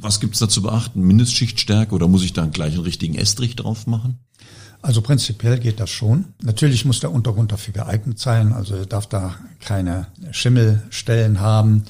was 0.01 0.19
gibt's 0.19 0.39
da 0.39 0.49
zu 0.49 0.61
beachten? 0.61 1.01
Mindestschichtstärke 1.01 1.95
oder 1.95 2.09
muss 2.09 2.23
ich 2.23 2.33
da 2.33 2.45
gleich 2.45 2.73
einen 2.73 2.83
richtigen 2.83 3.15
Estrich 3.15 3.55
drauf 3.55 3.87
machen? 3.87 4.19
Also 4.81 5.01
prinzipiell 5.01 5.57
geht 5.57 5.79
das 5.79 5.89
schon. 5.89 6.25
Natürlich 6.43 6.83
muss 6.83 6.99
der 6.99 7.11
Untergrund 7.11 7.53
dafür 7.53 7.73
geeignet 7.73 8.19
sein. 8.19 8.53
Also 8.53 8.85
darf 8.85 9.07
da 9.07 9.35
keine 9.61 10.07
Schimmelstellen 10.31 11.39
haben. 11.39 11.85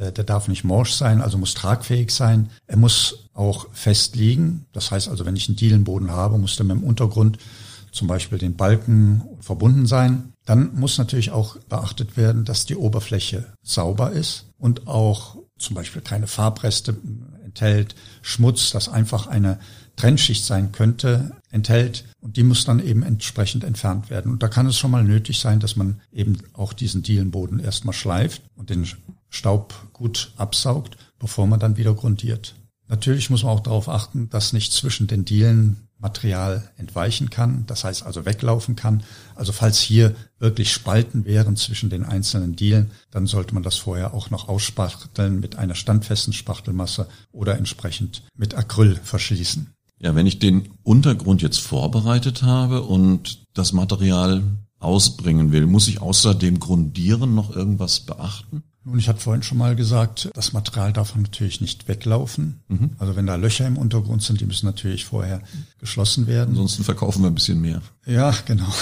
Äh, 0.00 0.12
der 0.12 0.24
darf 0.24 0.48
nicht 0.48 0.64
morsch 0.64 0.94
sein, 0.94 1.20
also 1.20 1.38
muss 1.38 1.54
tragfähig 1.54 2.10
sein. 2.10 2.48
Er 2.66 2.78
muss 2.78 3.28
auch 3.34 3.68
fest 3.72 4.16
liegen. 4.16 4.66
Das 4.72 4.90
heißt 4.90 5.08
also, 5.08 5.26
wenn 5.26 5.36
ich 5.36 5.48
einen 5.48 5.56
Dielenboden 5.56 6.10
habe, 6.10 6.38
muss 6.38 6.56
der 6.56 6.66
mit 6.66 6.76
dem 6.76 6.84
Untergrund 6.84 7.38
zum 7.92 8.08
Beispiel 8.08 8.38
den 8.38 8.56
Balken 8.56 9.22
verbunden 9.40 9.86
sein. 9.86 10.32
Dann 10.46 10.74
muss 10.74 10.98
natürlich 10.98 11.30
auch 11.30 11.56
beachtet 11.68 12.16
werden, 12.16 12.44
dass 12.44 12.66
die 12.66 12.76
Oberfläche 12.76 13.52
sauber 13.62 14.12
ist 14.12 14.46
und 14.58 14.86
auch 14.86 15.36
zum 15.58 15.76
Beispiel 15.76 16.00
keine 16.00 16.26
Farbreste 16.26 16.96
enthält, 17.44 17.94
Schmutz, 18.22 18.70
das 18.70 18.88
einfach 18.88 19.26
eine 19.26 19.58
Trennschicht 19.96 20.44
sein 20.44 20.72
könnte, 20.72 21.32
enthält. 21.50 22.04
Und 22.20 22.36
die 22.36 22.42
muss 22.42 22.64
dann 22.64 22.80
eben 22.80 23.02
entsprechend 23.02 23.64
entfernt 23.64 24.08
werden. 24.08 24.32
Und 24.32 24.42
da 24.42 24.48
kann 24.48 24.66
es 24.66 24.78
schon 24.78 24.92
mal 24.92 25.04
nötig 25.04 25.40
sein, 25.40 25.60
dass 25.60 25.76
man 25.76 26.00
eben 26.12 26.38
auch 26.54 26.72
diesen 26.72 27.02
Dielenboden 27.02 27.58
erstmal 27.58 27.92
schleift 27.92 28.42
und 28.54 28.70
den 28.70 28.86
Staub 29.30 29.74
gut 29.92 30.32
absaugt, 30.36 30.96
bevor 31.18 31.46
man 31.46 31.60
dann 31.60 31.76
wieder 31.76 31.94
grundiert. 31.94 32.54
Natürlich 32.88 33.30
muss 33.30 33.44
man 33.44 33.52
auch 33.52 33.60
darauf 33.60 33.88
achten, 33.88 34.28
dass 34.28 34.52
nicht 34.52 34.72
zwischen 34.72 35.06
den 35.06 35.24
Dielen 35.24 35.88
Material 36.00 36.70
entweichen 36.76 37.30
kann, 37.30 37.64
das 37.66 37.84
heißt 37.84 38.04
also 38.04 38.24
weglaufen 38.24 38.74
kann. 38.74 39.02
Also 39.34 39.52
falls 39.52 39.78
hier 39.78 40.14
wirklich 40.38 40.72
Spalten 40.72 41.24
wären 41.24 41.56
zwischen 41.56 41.90
den 41.90 42.04
einzelnen 42.04 42.56
Dielen, 42.56 42.90
dann 43.10 43.26
sollte 43.26 43.54
man 43.54 43.62
das 43.62 43.76
vorher 43.76 44.14
auch 44.14 44.30
noch 44.30 44.48
ausspachteln 44.48 45.40
mit 45.40 45.56
einer 45.56 45.74
standfesten 45.74 46.32
Spachtelmasse 46.32 47.06
oder 47.32 47.56
entsprechend 47.58 48.22
mit 48.34 48.54
Acryl 48.54 48.96
verschließen. 48.96 49.68
Ja, 50.00 50.14
wenn 50.14 50.26
ich 50.26 50.38
den 50.38 50.70
Untergrund 50.82 51.42
jetzt 51.42 51.60
vorbereitet 51.60 52.42
habe 52.42 52.82
und 52.82 53.42
das 53.52 53.72
Material 53.72 54.42
ausbringen 54.78 55.52
will, 55.52 55.66
muss 55.66 55.88
ich 55.88 56.00
außer 56.00 56.34
dem 56.34 56.58
Grundieren 56.58 57.34
noch 57.34 57.54
irgendwas 57.54 58.00
beachten? 58.00 58.62
Nun, 58.82 58.98
ich 58.98 59.08
hatte 59.08 59.20
vorhin 59.20 59.42
schon 59.42 59.58
mal 59.58 59.76
gesagt, 59.76 60.30
das 60.34 60.54
Material 60.54 60.92
darf 60.92 61.14
natürlich 61.14 61.60
nicht 61.60 61.86
weglaufen. 61.86 62.62
Mhm. 62.68 62.90
Also 62.98 63.14
wenn 63.14 63.26
da 63.26 63.36
Löcher 63.36 63.66
im 63.66 63.76
Untergrund 63.76 64.22
sind, 64.22 64.40
die 64.40 64.46
müssen 64.46 64.64
natürlich 64.64 65.04
vorher 65.04 65.42
geschlossen 65.78 66.26
werden. 66.26 66.50
Ansonsten 66.50 66.84
verkaufen 66.84 67.22
wir 67.22 67.30
ein 67.30 67.34
bisschen 67.34 67.60
mehr. 67.60 67.82
Ja, 68.06 68.34
genau. 68.46 68.72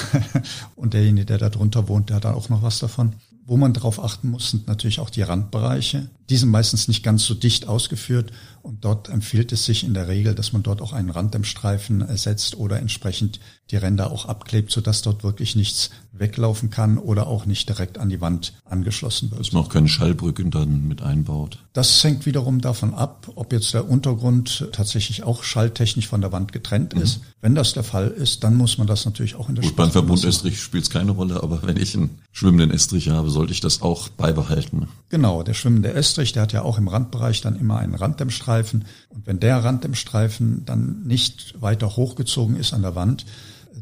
Und 0.77 0.95
derjenige, 0.95 1.27
der 1.27 1.39
da 1.39 1.49
drunter 1.49 1.89
wohnt, 1.89 2.11
der 2.11 2.17
hat 2.17 2.25
da 2.25 2.35
auch 2.35 2.49
noch 2.49 2.63
was 2.63 2.79
davon. 2.79 3.15
Wo 3.49 3.57
man 3.57 3.73
darauf 3.73 4.05
achten 4.05 4.29
muss, 4.29 4.51
sind 4.51 4.69
natürlich 4.69 5.01
auch 5.01 5.09
die 5.09 5.23
Randbereiche. 5.23 6.11
Die 6.29 6.37
sind 6.37 6.51
meistens 6.51 6.87
nicht 6.87 7.03
ganz 7.03 7.25
so 7.25 7.33
dicht 7.33 7.67
ausgeführt 7.67 8.31
und 8.61 8.85
dort 8.85 9.09
empfiehlt 9.09 9.53
es 9.53 9.65
sich 9.65 9.85
in 9.85 9.95
der 9.95 10.09
Regel, 10.09 10.35
dass 10.35 10.53
man 10.53 10.63
dort 10.63 10.83
auch 10.83 10.93
einen 10.93 11.09
Randdämmstreifen 11.09 12.03
ersetzt 12.03 12.59
oder 12.59 12.79
entsprechend 12.79 13.41
die 13.71 13.77
Ränder 13.77 14.11
auch 14.11 14.27
abklebt, 14.27 14.71
sodass 14.71 15.01
dort 15.01 15.25
wirklich 15.25 15.57
nichts 15.57 15.91
weglaufen 16.13 16.69
kann 16.69 16.99
oder 16.99 17.27
auch 17.27 17.47
nicht 17.47 17.69
direkt 17.69 17.97
an 17.97 18.09
die 18.09 18.21
Wand 18.21 18.53
angeschlossen 18.65 19.31
wird. 19.31 19.41
Dass 19.41 19.53
man 19.53 19.63
auch 19.65 19.69
keine 19.69 19.89
Schallbrücken 19.89 20.51
dann 20.51 20.87
mit 20.87 21.01
einbaut. 21.01 21.65
Das 21.73 22.03
hängt 22.05 22.27
wiederum 22.27 22.61
davon 22.61 22.93
ab, 22.95 23.31
ob 23.35 23.53
jetzt 23.53 23.73
der 23.73 23.89
Untergrund 23.89 24.69
tatsächlich 24.73 25.23
auch 25.23 25.43
schalltechnisch 25.43 26.09
von 26.09 26.21
der 26.21 26.33
Wand 26.33 26.53
getrennt 26.53 26.95
mhm. 26.95 27.03
ist. 27.03 27.21
Wenn 27.41 27.55
das 27.55 27.73
der 27.73 27.85
Fall 27.85 28.09
ist, 28.09 28.43
dann 28.45 28.57
muss 28.57 28.79
man 28.79 28.87
das 28.87 29.05
natürlich 29.05 29.37
auch 29.37 29.49
in 29.49 29.55
der 29.55 29.65
Gut, 29.65 29.77
beim 29.77 29.91
Verbundestrich 29.91 30.61
spielt 30.61 30.85
es 30.85 30.91
keine 30.91 31.13
Rolle, 31.13 31.43
aber 31.43 31.63
wenn 31.63 31.77
ich 31.77 31.95
einen 31.95 32.19
schwimmenden 32.33 32.71
Estrich 32.71 33.09
habe, 33.09 33.31
sollte 33.39 33.53
ich 33.53 33.61
das 33.61 33.83
auch 33.83 34.09
beibehalten. 34.09 34.89
Genau, 35.11 35.45
der 35.45 35.55
schwimmende 35.55 35.95
Estrich, 35.95 36.33
der 36.33 36.43
hat 36.43 36.53
ja 36.53 36.63
auch 36.63 36.77
im 36.77 36.89
Randbereich 36.89 37.41
dann 37.41 37.55
immer 37.55 37.79
einen 37.79 37.95
Randdämmstreifen. 37.95 38.85
Und 39.11 39.29
wenn 39.29 39.39
der 39.39 39.63
Randdämmstreifen 39.63 40.65
dann 40.65 41.05
nicht 41.05 41.55
weiter 41.61 41.95
hochgezogen 41.95 42.57
ist 42.57 42.75
an 42.75 42.83
der 42.83 42.97
Wand, 42.97 43.27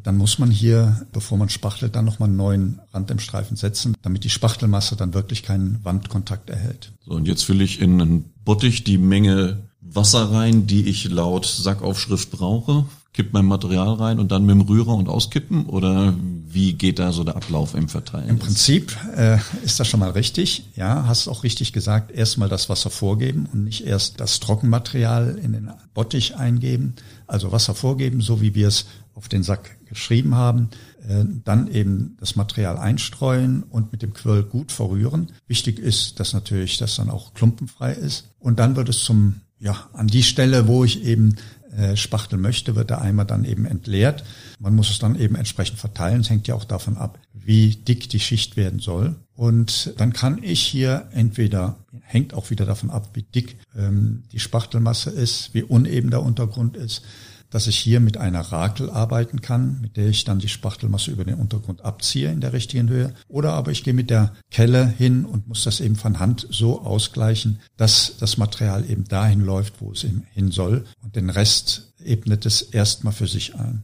dann 0.03 0.19
muss 0.19 0.39
man 0.39 0.51
hier, 0.51 1.07
bevor 1.11 1.39
man 1.39 1.49
spachtelt, 1.49 1.97
dann 1.97 2.05
nochmal 2.05 2.29
einen 2.29 2.37
neuen 2.37 2.81
Randdämmstreifen 2.93 3.57
setzen, 3.57 3.97
damit 4.03 4.25
die 4.25 4.31
Spachtelmasse 4.31 4.95
dann 4.95 5.15
wirklich 5.15 5.43
keinen 5.43 5.83
Wandkontakt 5.83 6.51
erhält. 6.51 6.93
So, 7.07 7.13
und 7.13 7.27
jetzt 7.27 7.45
fülle 7.45 7.65
ich 7.65 7.81
in 7.81 7.99
einen 8.03 8.25
Bottich 8.45 8.85
die 8.85 8.99
Menge 8.99 9.71
Wasser 9.81 10.33
rein, 10.33 10.67
die 10.67 10.87
ich 10.87 11.09
laut 11.09 11.47
Sackaufschrift 11.47 12.31
brauche 12.31 12.85
kippt 13.17 13.33
mein 13.33 13.47
Material 13.47 13.95
rein 13.95 14.19
und 14.21 14.31
dann 14.31 14.45
mit 14.45 14.55
dem 14.55 14.61
Rührer 14.61 14.95
und 14.95 15.09
auskippen 15.09 15.65
oder 15.67 16.15
wie 16.57 16.73
geht 16.73 16.99
da 16.99 17.13
so 17.13 17.23
der 17.23 17.37
Ablauf 17.37 17.75
im 17.75 17.91
Verteilen? 17.91 18.31
Im 18.31 18.39
Prinzip 18.39 18.97
äh, 19.15 19.37
ist 19.63 19.79
das 19.79 19.87
schon 19.89 20.01
mal 20.01 20.13
richtig. 20.13 20.71
Ja, 20.75 21.07
hast 21.07 21.29
auch 21.29 21.45
richtig 21.45 21.75
gesagt, 21.75 22.11
erstmal 22.11 22.49
das 22.49 22.71
Wasser 22.71 22.89
vorgeben 22.89 23.47
und 23.53 23.63
nicht 23.63 23.87
erst 23.87 24.21
das 24.21 24.41
Trockenmaterial 24.41 25.37
in 25.37 25.53
den 25.53 25.71
Bottich 25.93 26.37
eingeben. 26.37 26.95
Also 27.27 27.53
Wasser 27.53 27.75
vorgeben, 27.75 28.23
so 28.23 28.41
wie 28.41 28.55
wir 28.55 28.69
es 28.69 28.87
auf 29.15 29.29
den 29.29 29.43
Sack 29.43 29.77
geschrieben 29.85 30.35
haben. 30.35 30.71
Äh, 31.07 31.27
dann 31.45 31.71
eben 31.71 32.17
das 32.21 32.37
Material 32.37 32.79
einstreuen 32.79 33.63
und 33.63 33.93
mit 33.93 34.01
dem 34.01 34.15
Quirl 34.15 34.43
gut 34.43 34.73
verrühren. 34.73 35.33
Wichtig 35.47 35.79
ist, 35.79 36.21
dass 36.21 36.33
natürlich 36.33 36.79
das 36.79 36.97
dann 36.97 37.11
auch 37.11 37.35
klumpenfrei 37.35 37.93
ist. 37.93 38.31
Und 38.39 38.59
dann 38.59 38.77
wird 38.77 38.89
es 38.89 39.01
zum 39.01 39.43
ja, 39.59 39.89
an 39.93 40.07
die 40.07 40.23
Stelle, 40.23 40.67
wo 40.67 40.85
ich 40.85 41.05
eben 41.05 41.37
äh, 41.77 41.97
spachteln 41.97 42.41
möchte, 42.41 42.77
wird 42.77 42.91
der 42.91 43.01
Eimer 43.01 43.25
dann 43.25 43.45
eben 43.45 43.65
entleert. 43.65 44.25
Man 44.59 44.75
muss 44.75 44.91
es 44.91 44.99
dann 44.99 45.19
eben 45.19 45.35
entsprechend 45.35 45.79
verteilen. 45.79 46.21
Es 46.21 46.31
hängt 46.31 46.49
ja 46.49 46.55
auch 46.55 46.65
davon 46.65 46.97
ab, 46.97 47.19
wie 47.33 47.77
dick 47.77 48.09
die 48.09 48.21
Schicht 48.21 48.57
werden 48.57 48.81
soll. 48.81 49.17
Und 49.35 49.95
dann 49.99 50.13
kann 50.13 50.43
ich 50.43 50.61
hier 50.61 51.09
entweder, 51.13 51.77
hängt 52.03 52.35
auch 52.35 52.51
wieder 52.51 52.65
davon 52.65 52.91
ab, 52.91 53.11
wie 53.15 53.23
dick 53.23 53.59
ähm, 53.77 54.23
die 54.33 54.39
Spachtelmasse 54.39 55.11
ist, 55.11 55.53
wie 55.55 55.63
uneben 55.63 56.11
der 56.11 56.23
Untergrund 56.23 56.77
ist, 56.77 57.03
dass 57.51 57.67
ich 57.67 57.79
hier 57.79 58.01
mit 58.01 58.17
einer 58.17 58.41
Rakel 58.41 58.91
arbeiten 58.91 59.41
kann, 59.41 59.81
mit 59.81 59.97
der 59.97 60.09
ich 60.09 60.25
dann 60.25 60.39
die 60.39 60.49
Spachtelmasse 60.49 61.11
über 61.11 61.25
den 61.25 61.37
Untergrund 61.37 61.85
abziehe 61.85 62.31
in 62.31 62.41
der 62.41 62.53
richtigen 62.53 62.89
Höhe. 62.89 63.15
Oder 63.29 63.53
aber 63.53 63.71
ich 63.71 63.85
gehe 63.85 63.95
mit 63.95 64.11
der 64.11 64.33
Kelle 64.51 64.87
hin 64.87 65.25
und 65.25 65.49
muss 65.49 65.65
das 65.65 65.81
eben 65.81 65.97
von 65.97 66.19
Hand 66.19 66.47
so 66.51 66.83
ausgleichen, 66.83 67.61
dass 67.77 68.17
das 68.19 68.37
Material 68.37 68.89
eben 68.89 69.05
dahin 69.05 69.41
läuft, 69.41 69.81
wo 69.81 69.93
es 69.93 70.05
eben 70.05 70.27
hin 70.33 70.51
soll. 70.51 70.85
Und 71.03 71.17
den 71.17 71.31
Rest 71.31 71.93
ebnet 72.05 72.47
es 72.47 72.63
erstmal 72.63 73.13
für 73.13 73.27
sich 73.27 73.55
ein. 73.55 73.83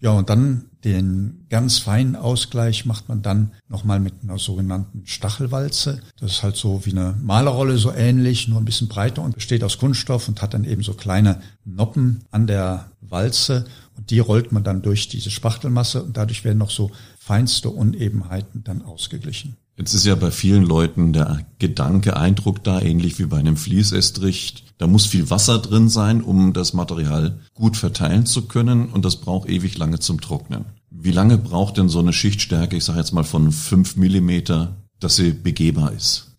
Ja, 0.00 0.10
und 0.10 0.30
dann 0.30 0.64
den 0.84 1.46
ganz 1.48 1.78
feinen 1.78 2.16
Ausgleich 2.16 2.86
macht 2.86 3.08
man 3.08 3.22
dann 3.22 3.52
nochmal 3.68 4.00
mit 4.00 4.14
einer 4.22 4.38
sogenannten 4.38 5.06
Stachelwalze. 5.06 6.00
Das 6.18 6.32
ist 6.32 6.42
halt 6.42 6.56
so 6.56 6.84
wie 6.84 6.90
eine 6.90 7.14
Malerrolle 7.22 7.78
so 7.78 7.92
ähnlich, 7.92 8.48
nur 8.48 8.60
ein 8.60 8.64
bisschen 8.64 8.88
breiter 8.88 9.22
und 9.22 9.34
besteht 9.34 9.62
aus 9.62 9.78
Kunststoff 9.78 10.28
und 10.28 10.42
hat 10.42 10.54
dann 10.54 10.64
eben 10.64 10.82
so 10.82 10.94
kleine 10.94 11.40
Noppen 11.64 12.24
an 12.30 12.46
der 12.46 12.90
Walze 13.00 13.64
und 13.96 14.10
die 14.10 14.18
rollt 14.18 14.50
man 14.52 14.64
dann 14.64 14.82
durch 14.82 15.08
diese 15.08 15.30
Spachtelmasse 15.30 16.02
und 16.02 16.16
dadurch 16.16 16.44
werden 16.44 16.58
noch 16.58 16.70
so 16.70 16.90
feinste 17.18 17.70
Unebenheiten 17.70 18.64
dann 18.64 18.82
ausgeglichen. 18.82 19.56
Jetzt 19.82 19.94
ist 19.94 20.06
ja 20.06 20.14
bei 20.14 20.30
vielen 20.30 20.62
Leuten 20.62 21.12
der 21.12 21.44
Gedanke, 21.58 22.16
Eindruck 22.16 22.62
da, 22.62 22.80
ähnlich 22.80 23.18
wie 23.18 23.26
bei 23.26 23.38
einem 23.38 23.56
Fließestrich. 23.56 24.66
Da 24.78 24.86
muss 24.86 25.06
viel 25.06 25.28
Wasser 25.28 25.58
drin 25.58 25.88
sein, 25.88 26.22
um 26.22 26.52
das 26.52 26.72
Material 26.72 27.40
gut 27.52 27.76
verteilen 27.76 28.24
zu 28.24 28.42
können 28.42 28.90
und 28.90 29.04
das 29.04 29.16
braucht 29.16 29.48
ewig 29.48 29.76
lange 29.76 29.98
zum 29.98 30.20
Trocknen. 30.20 30.66
Wie 30.88 31.10
lange 31.10 31.36
braucht 31.36 31.78
denn 31.78 31.88
so 31.88 31.98
eine 31.98 32.12
Schichtstärke, 32.12 32.76
ich 32.76 32.84
sage 32.84 33.00
jetzt 33.00 33.12
mal 33.12 33.24
von 33.24 33.50
fünf 33.50 33.96
Millimeter, 33.96 34.76
dass 35.00 35.16
sie 35.16 35.32
begehbar 35.32 35.90
ist? 35.90 36.31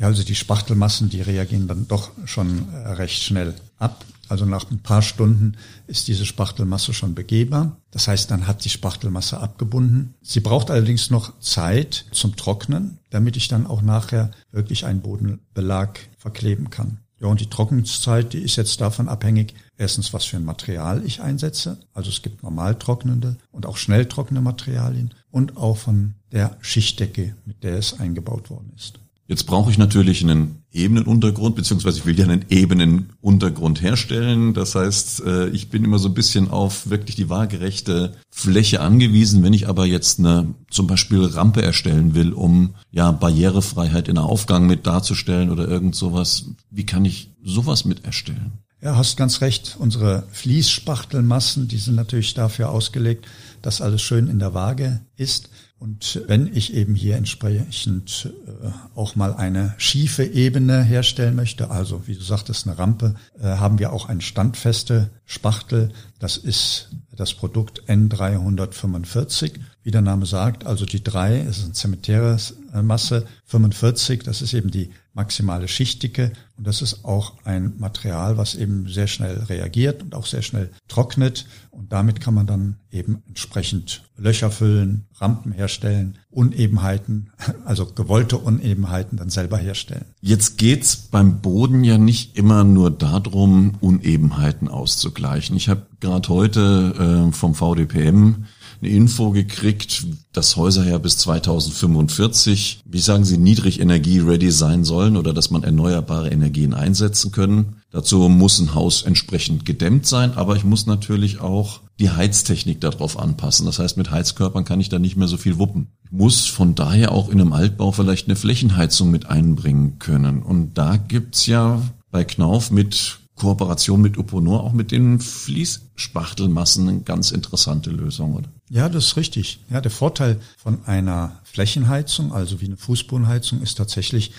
Ja, 0.00 0.06
also 0.06 0.22
die 0.22 0.34
Spachtelmassen, 0.34 1.10
die 1.10 1.20
reagieren 1.20 1.68
dann 1.68 1.86
doch 1.86 2.10
schon 2.24 2.72
äh, 2.72 2.88
recht 2.92 3.22
schnell 3.22 3.54
ab. 3.78 4.06
Also 4.30 4.46
nach 4.46 4.70
ein 4.70 4.78
paar 4.78 5.02
Stunden 5.02 5.58
ist 5.88 6.08
diese 6.08 6.24
Spachtelmasse 6.24 6.94
schon 6.94 7.14
begehbar. 7.14 7.76
Das 7.90 8.08
heißt, 8.08 8.30
dann 8.30 8.46
hat 8.46 8.64
die 8.64 8.70
Spachtelmasse 8.70 9.40
abgebunden. 9.40 10.14
Sie 10.22 10.40
braucht 10.40 10.70
allerdings 10.70 11.10
noch 11.10 11.38
Zeit 11.40 12.06
zum 12.12 12.34
Trocknen, 12.36 12.98
damit 13.10 13.36
ich 13.36 13.48
dann 13.48 13.66
auch 13.66 13.82
nachher 13.82 14.30
wirklich 14.52 14.86
einen 14.86 15.02
Bodenbelag 15.02 15.98
verkleben 16.16 16.70
kann. 16.70 16.98
Ja, 17.20 17.26
und 17.26 17.40
die 17.40 17.50
Trocknungszeit, 17.50 18.32
die 18.32 18.38
ist 18.38 18.56
jetzt 18.56 18.80
davon 18.80 19.06
abhängig, 19.06 19.52
erstens, 19.76 20.14
was 20.14 20.24
für 20.24 20.38
ein 20.38 20.44
Material 20.46 21.04
ich 21.04 21.20
einsetze. 21.20 21.76
Also 21.92 22.08
es 22.08 22.22
gibt 22.22 22.42
normal 22.42 22.78
trocknende 22.78 23.36
und 23.50 23.66
auch 23.66 23.76
schnell 23.76 24.06
trockene 24.06 24.40
Materialien 24.40 25.12
und 25.30 25.58
auch 25.58 25.76
von 25.76 26.14
der 26.32 26.56
Schichtdecke, 26.62 27.34
mit 27.44 27.62
der 27.64 27.76
es 27.76 28.00
eingebaut 28.00 28.48
worden 28.48 28.72
ist. 28.74 28.98
Jetzt 29.30 29.44
brauche 29.44 29.70
ich 29.70 29.78
natürlich 29.78 30.24
einen 30.24 30.64
ebenen 30.72 31.04
Untergrund, 31.04 31.54
beziehungsweise 31.54 31.98
ich 31.98 32.04
will 32.04 32.18
ja 32.18 32.24
einen 32.24 32.46
ebenen 32.48 33.12
Untergrund 33.20 33.80
herstellen. 33.80 34.54
Das 34.54 34.74
heißt, 34.74 35.22
äh, 35.24 35.48
ich 35.50 35.70
bin 35.70 35.84
immer 35.84 36.00
so 36.00 36.08
ein 36.08 36.14
bisschen 36.14 36.50
auf 36.50 36.90
wirklich 36.90 37.14
die 37.14 37.30
waagerechte 37.30 38.14
Fläche 38.28 38.80
angewiesen. 38.80 39.44
Wenn 39.44 39.52
ich 39.52 39.68
aber 39.68 39.86
jetzt 39.86 40.18
eine 40.18 40.52
zum 40.68 40.88
Beispiel 40.88 41.24
Rampe 41.24 41.62
erstellen 41.62 42.16
will, 42.16 42.32
um 42.32 42.74
ja 42.90 43.12
Barrierefreiheit 43.12 44.08
in 44.08 44.16
der 44.16 44.24
Aufgang 44.24 44.66
mit 44.66 44.84
darzustellen 44.84 45.50
oder 45.50 45.68
irgend 45.68 45.94
sowas, 45.94 46.46
wie 46.72 46.84
kann 46.84 47.04
ich 47.04 47.30
sowas 47.44 47.84
mit 47.84 48.04
erstellen? 48.04 48.50
Ja, 48.82 48.96
hast 48.96 49.16
ganz 49.16 49.42
recht. 49.42 49.76
Unsere 49.78 50.24
Fließspachtelmassen, 50.32 51.68
die 51.68 51.78
sind 51.78 51.94
natürlich 51.94 52.34
dafür 52.34 52.70
ausgelegt, 52.70 53.26
dass 53.62 53.80
alles 53.80 54.02
schön 54.02 54.26
in 54.26 54.40
der 54.40 54.54
Waage 54.54 55.02
ist. 55.16 55.49
Und 55.80 56.22
wenn 56.26 56.46
ich 56.54 56.74
eben 56.74 56.94
hier 56.94 57.16
entsprechend 57.16 58.30
äh, 58.46 58.68
auch 58.94 59.16
mal 59.16 59.32
eine 59.32 59.74
schiefe 59.78 60.24
Ebene 60.24 60.82
herstellen 60.82 61.34
möchte, 61.34 61.70
also 61.70 62.06
wie 62.06 62.14
du 62.14 62.20
sagtest, 62.20 62.66
eine 62.66 62.78
Rampe, 62.78 63.14
äh, 63.40 63.44
haben 63.44 63.78
wir 63.78 63.94
auch 63.94 64.06
eine 64.06 64.20
standfeste 64.20 65.08
Spachtel. 65.24 65.90
Das 66.18 66.36
ist 66.36 66.90
das 67.16 67.34
Produkt 67.34 67.82
N345. 67.88 69.52
Wie 69.82 69.90
der 69.90 70.02
Name 70.02 70.26
sagt, 70.26 70.66
also 70.66 70.84
die 70.84 71.02
drei 71.02 71.40
ist 71.40 71.64
eine 71.64 71.72
zementäre 71.72 72.36
Masse, 72.82 73.26
45, 73.46 74.22
das 74.22 74.42
ist 74.42 74.54
eben 74.54 74.70
die 74.70 74.90
maximale 75.12 75.66
Schichtdicke 75.66 76.32
und 76.56 76.66
das 76.66 76.82
ist 76.82 77.04
auch 77.04 77.34
ein 77.44 77.72
Material, 77.78 78.36
was 78.36 78.54
eben 78.54 78.88
sehr 78.88 79.08
schnell 79.08 79.38
reagiert 79.48 80.02
und 80.02 80.14
auch 80.14 80.26
sehr 80.26 80.42
schnell 80.42 80.70
trocknet 80.86 81.46
und 81.70 81.92
damit 81.92 82.20
kann 82.20 82.34
man 82.34 82.46
dann 82.46 82.76
eben 82.92 83.22
entsprechend 83.26 84.02
Löcher 84.16 84.50
füllen, 84.50 85.06
Rampen 85.16 85.52
herstellen, 85.52 86.18
Unebenheiten, 86.30 87.30
also 87.64 87.86
gewollte 87.86 88.38
Unebenheiten 88.38 89.18
dann 89.18 89.30
selber 89.30 89.58
herstellen. 89.58 90.04
Jetzt 90.20 90.58
geht's 90.58 90.96
beim 90.96 91.40
Boden 91.40 91.82
ja 91.82 91.98
nicht 91.98 92.36
immer 92.36 92.62
nur 92.62 92.90
darum, 92.90 93.78
Unebenheiten 93.80 94.68
auszugleichen. 94.68 95.56
Ich 95.56 95.68
habe 95.68 95.86
gerade 96.00 96.28
heute 96.28 97.28
äh, 97.30 97.32
vom 97.32 97.54
VDPM 97.54 98.44
eine 98.82 98.90
Info 98.90 99.30
gekriegt, 99.30 100.06
dass 100.32 100.56
Häuser 100.56 100.86
ja 100.86 100.98
bis 100.98 101.18
2045, 101.18 102.80
wie 102.84 102.98
sagen 102.98 103.24
Sie, 103.24 103.36
Niedrigenergie-ready 103.36 104.50
sein 104.50 104.84
sollen 104.84 105.16
oder 105.16 105.34
dass 105.34 105.50
man 105.50 105.62
erneuerbare 105.62 106.30
Energien 106.30 106.72
einsetzen 106.72 107.30
können. 107.30 107.76
Dazu 107.90 108.28
muss 108.28 108.58
ein 108.58 108.74
Haus 108.74 109.02
entsprechend 109.02 109.66
gedämmt 109.66 110.06
sein, 110.06 110.32
aber 110.34 110.56
ich 110.56 110.64
muss 110.64 110.86
natürlich 110.86 111.40
auch 111.40 111.80
die 111.98 112.10
Heiztechnik 112.10 112.80
darauf 112.80 113.18
anpassen. 113.18 113.66
Das 113.66 113.78
heißt, 113.78 113.98
mit 113.98 114.10
Heizkörpern 114.10 114.64
kann 114.64 114.80
ich 114.80 114.88
da 114.88 114.98
nicht 114.98 115.16
mehr 115.16 115.28
so 115.28 115.36
viel 115.36 115.58
wuppen. 115.58 115.88
Ich 116.04 116.12
muss 116.12 116.46
von 116.46 116.74
daher 116.74 117.12
auch 117.12 117.28
in 117.28 117.40
einem 117.40 117.52
Altbau 117.52 117.92
vielleicht 117.92 118.28
eine 118.28 118.36
Flächenheizung 118.36 119.10
mit 119.10 119.26
einbringen 119.26 119.98
können. 119.98 120.42
Und 120.42 120.78
da 120.78 120.96
gibt's 120.96 121.46
ja 121.46 121.82
bei 122.10 122.24
Knauf 122.24 122.70
mit 122.70 123.19
Kooperation 123.40 124.02
mit 124.02 124.18
Uponor 124.18 124.62
auch 124.62 124.74
mit 124.74 124.92
den 124.92 125.18
Fließspachtelmassen 125.18 126.88
eine 126.88 127.00
ganz 127.00 127.30
interessante 127.30 127.90
Lösung, 127.90 128.34
oder? 128.34 128.48
Ja, 128.68 128.90
das 128.90 129.06
ist 129.06 129.16
richtig. 129.16 129.64
Ja, 129.70 129.80
der 129.80 129.90
Vorteil 129.90 130.38
von 130.58 130.84
einer 130.84 131.40
Flächenheizung, 131.44 132.34
also 132.34 132.60
wie 132.60 132.66
eine 132.66 132.76
Fußbodenheizung, 132.76 133.62
ist 133.62 133.78
tatsächlich, 133.78 134.32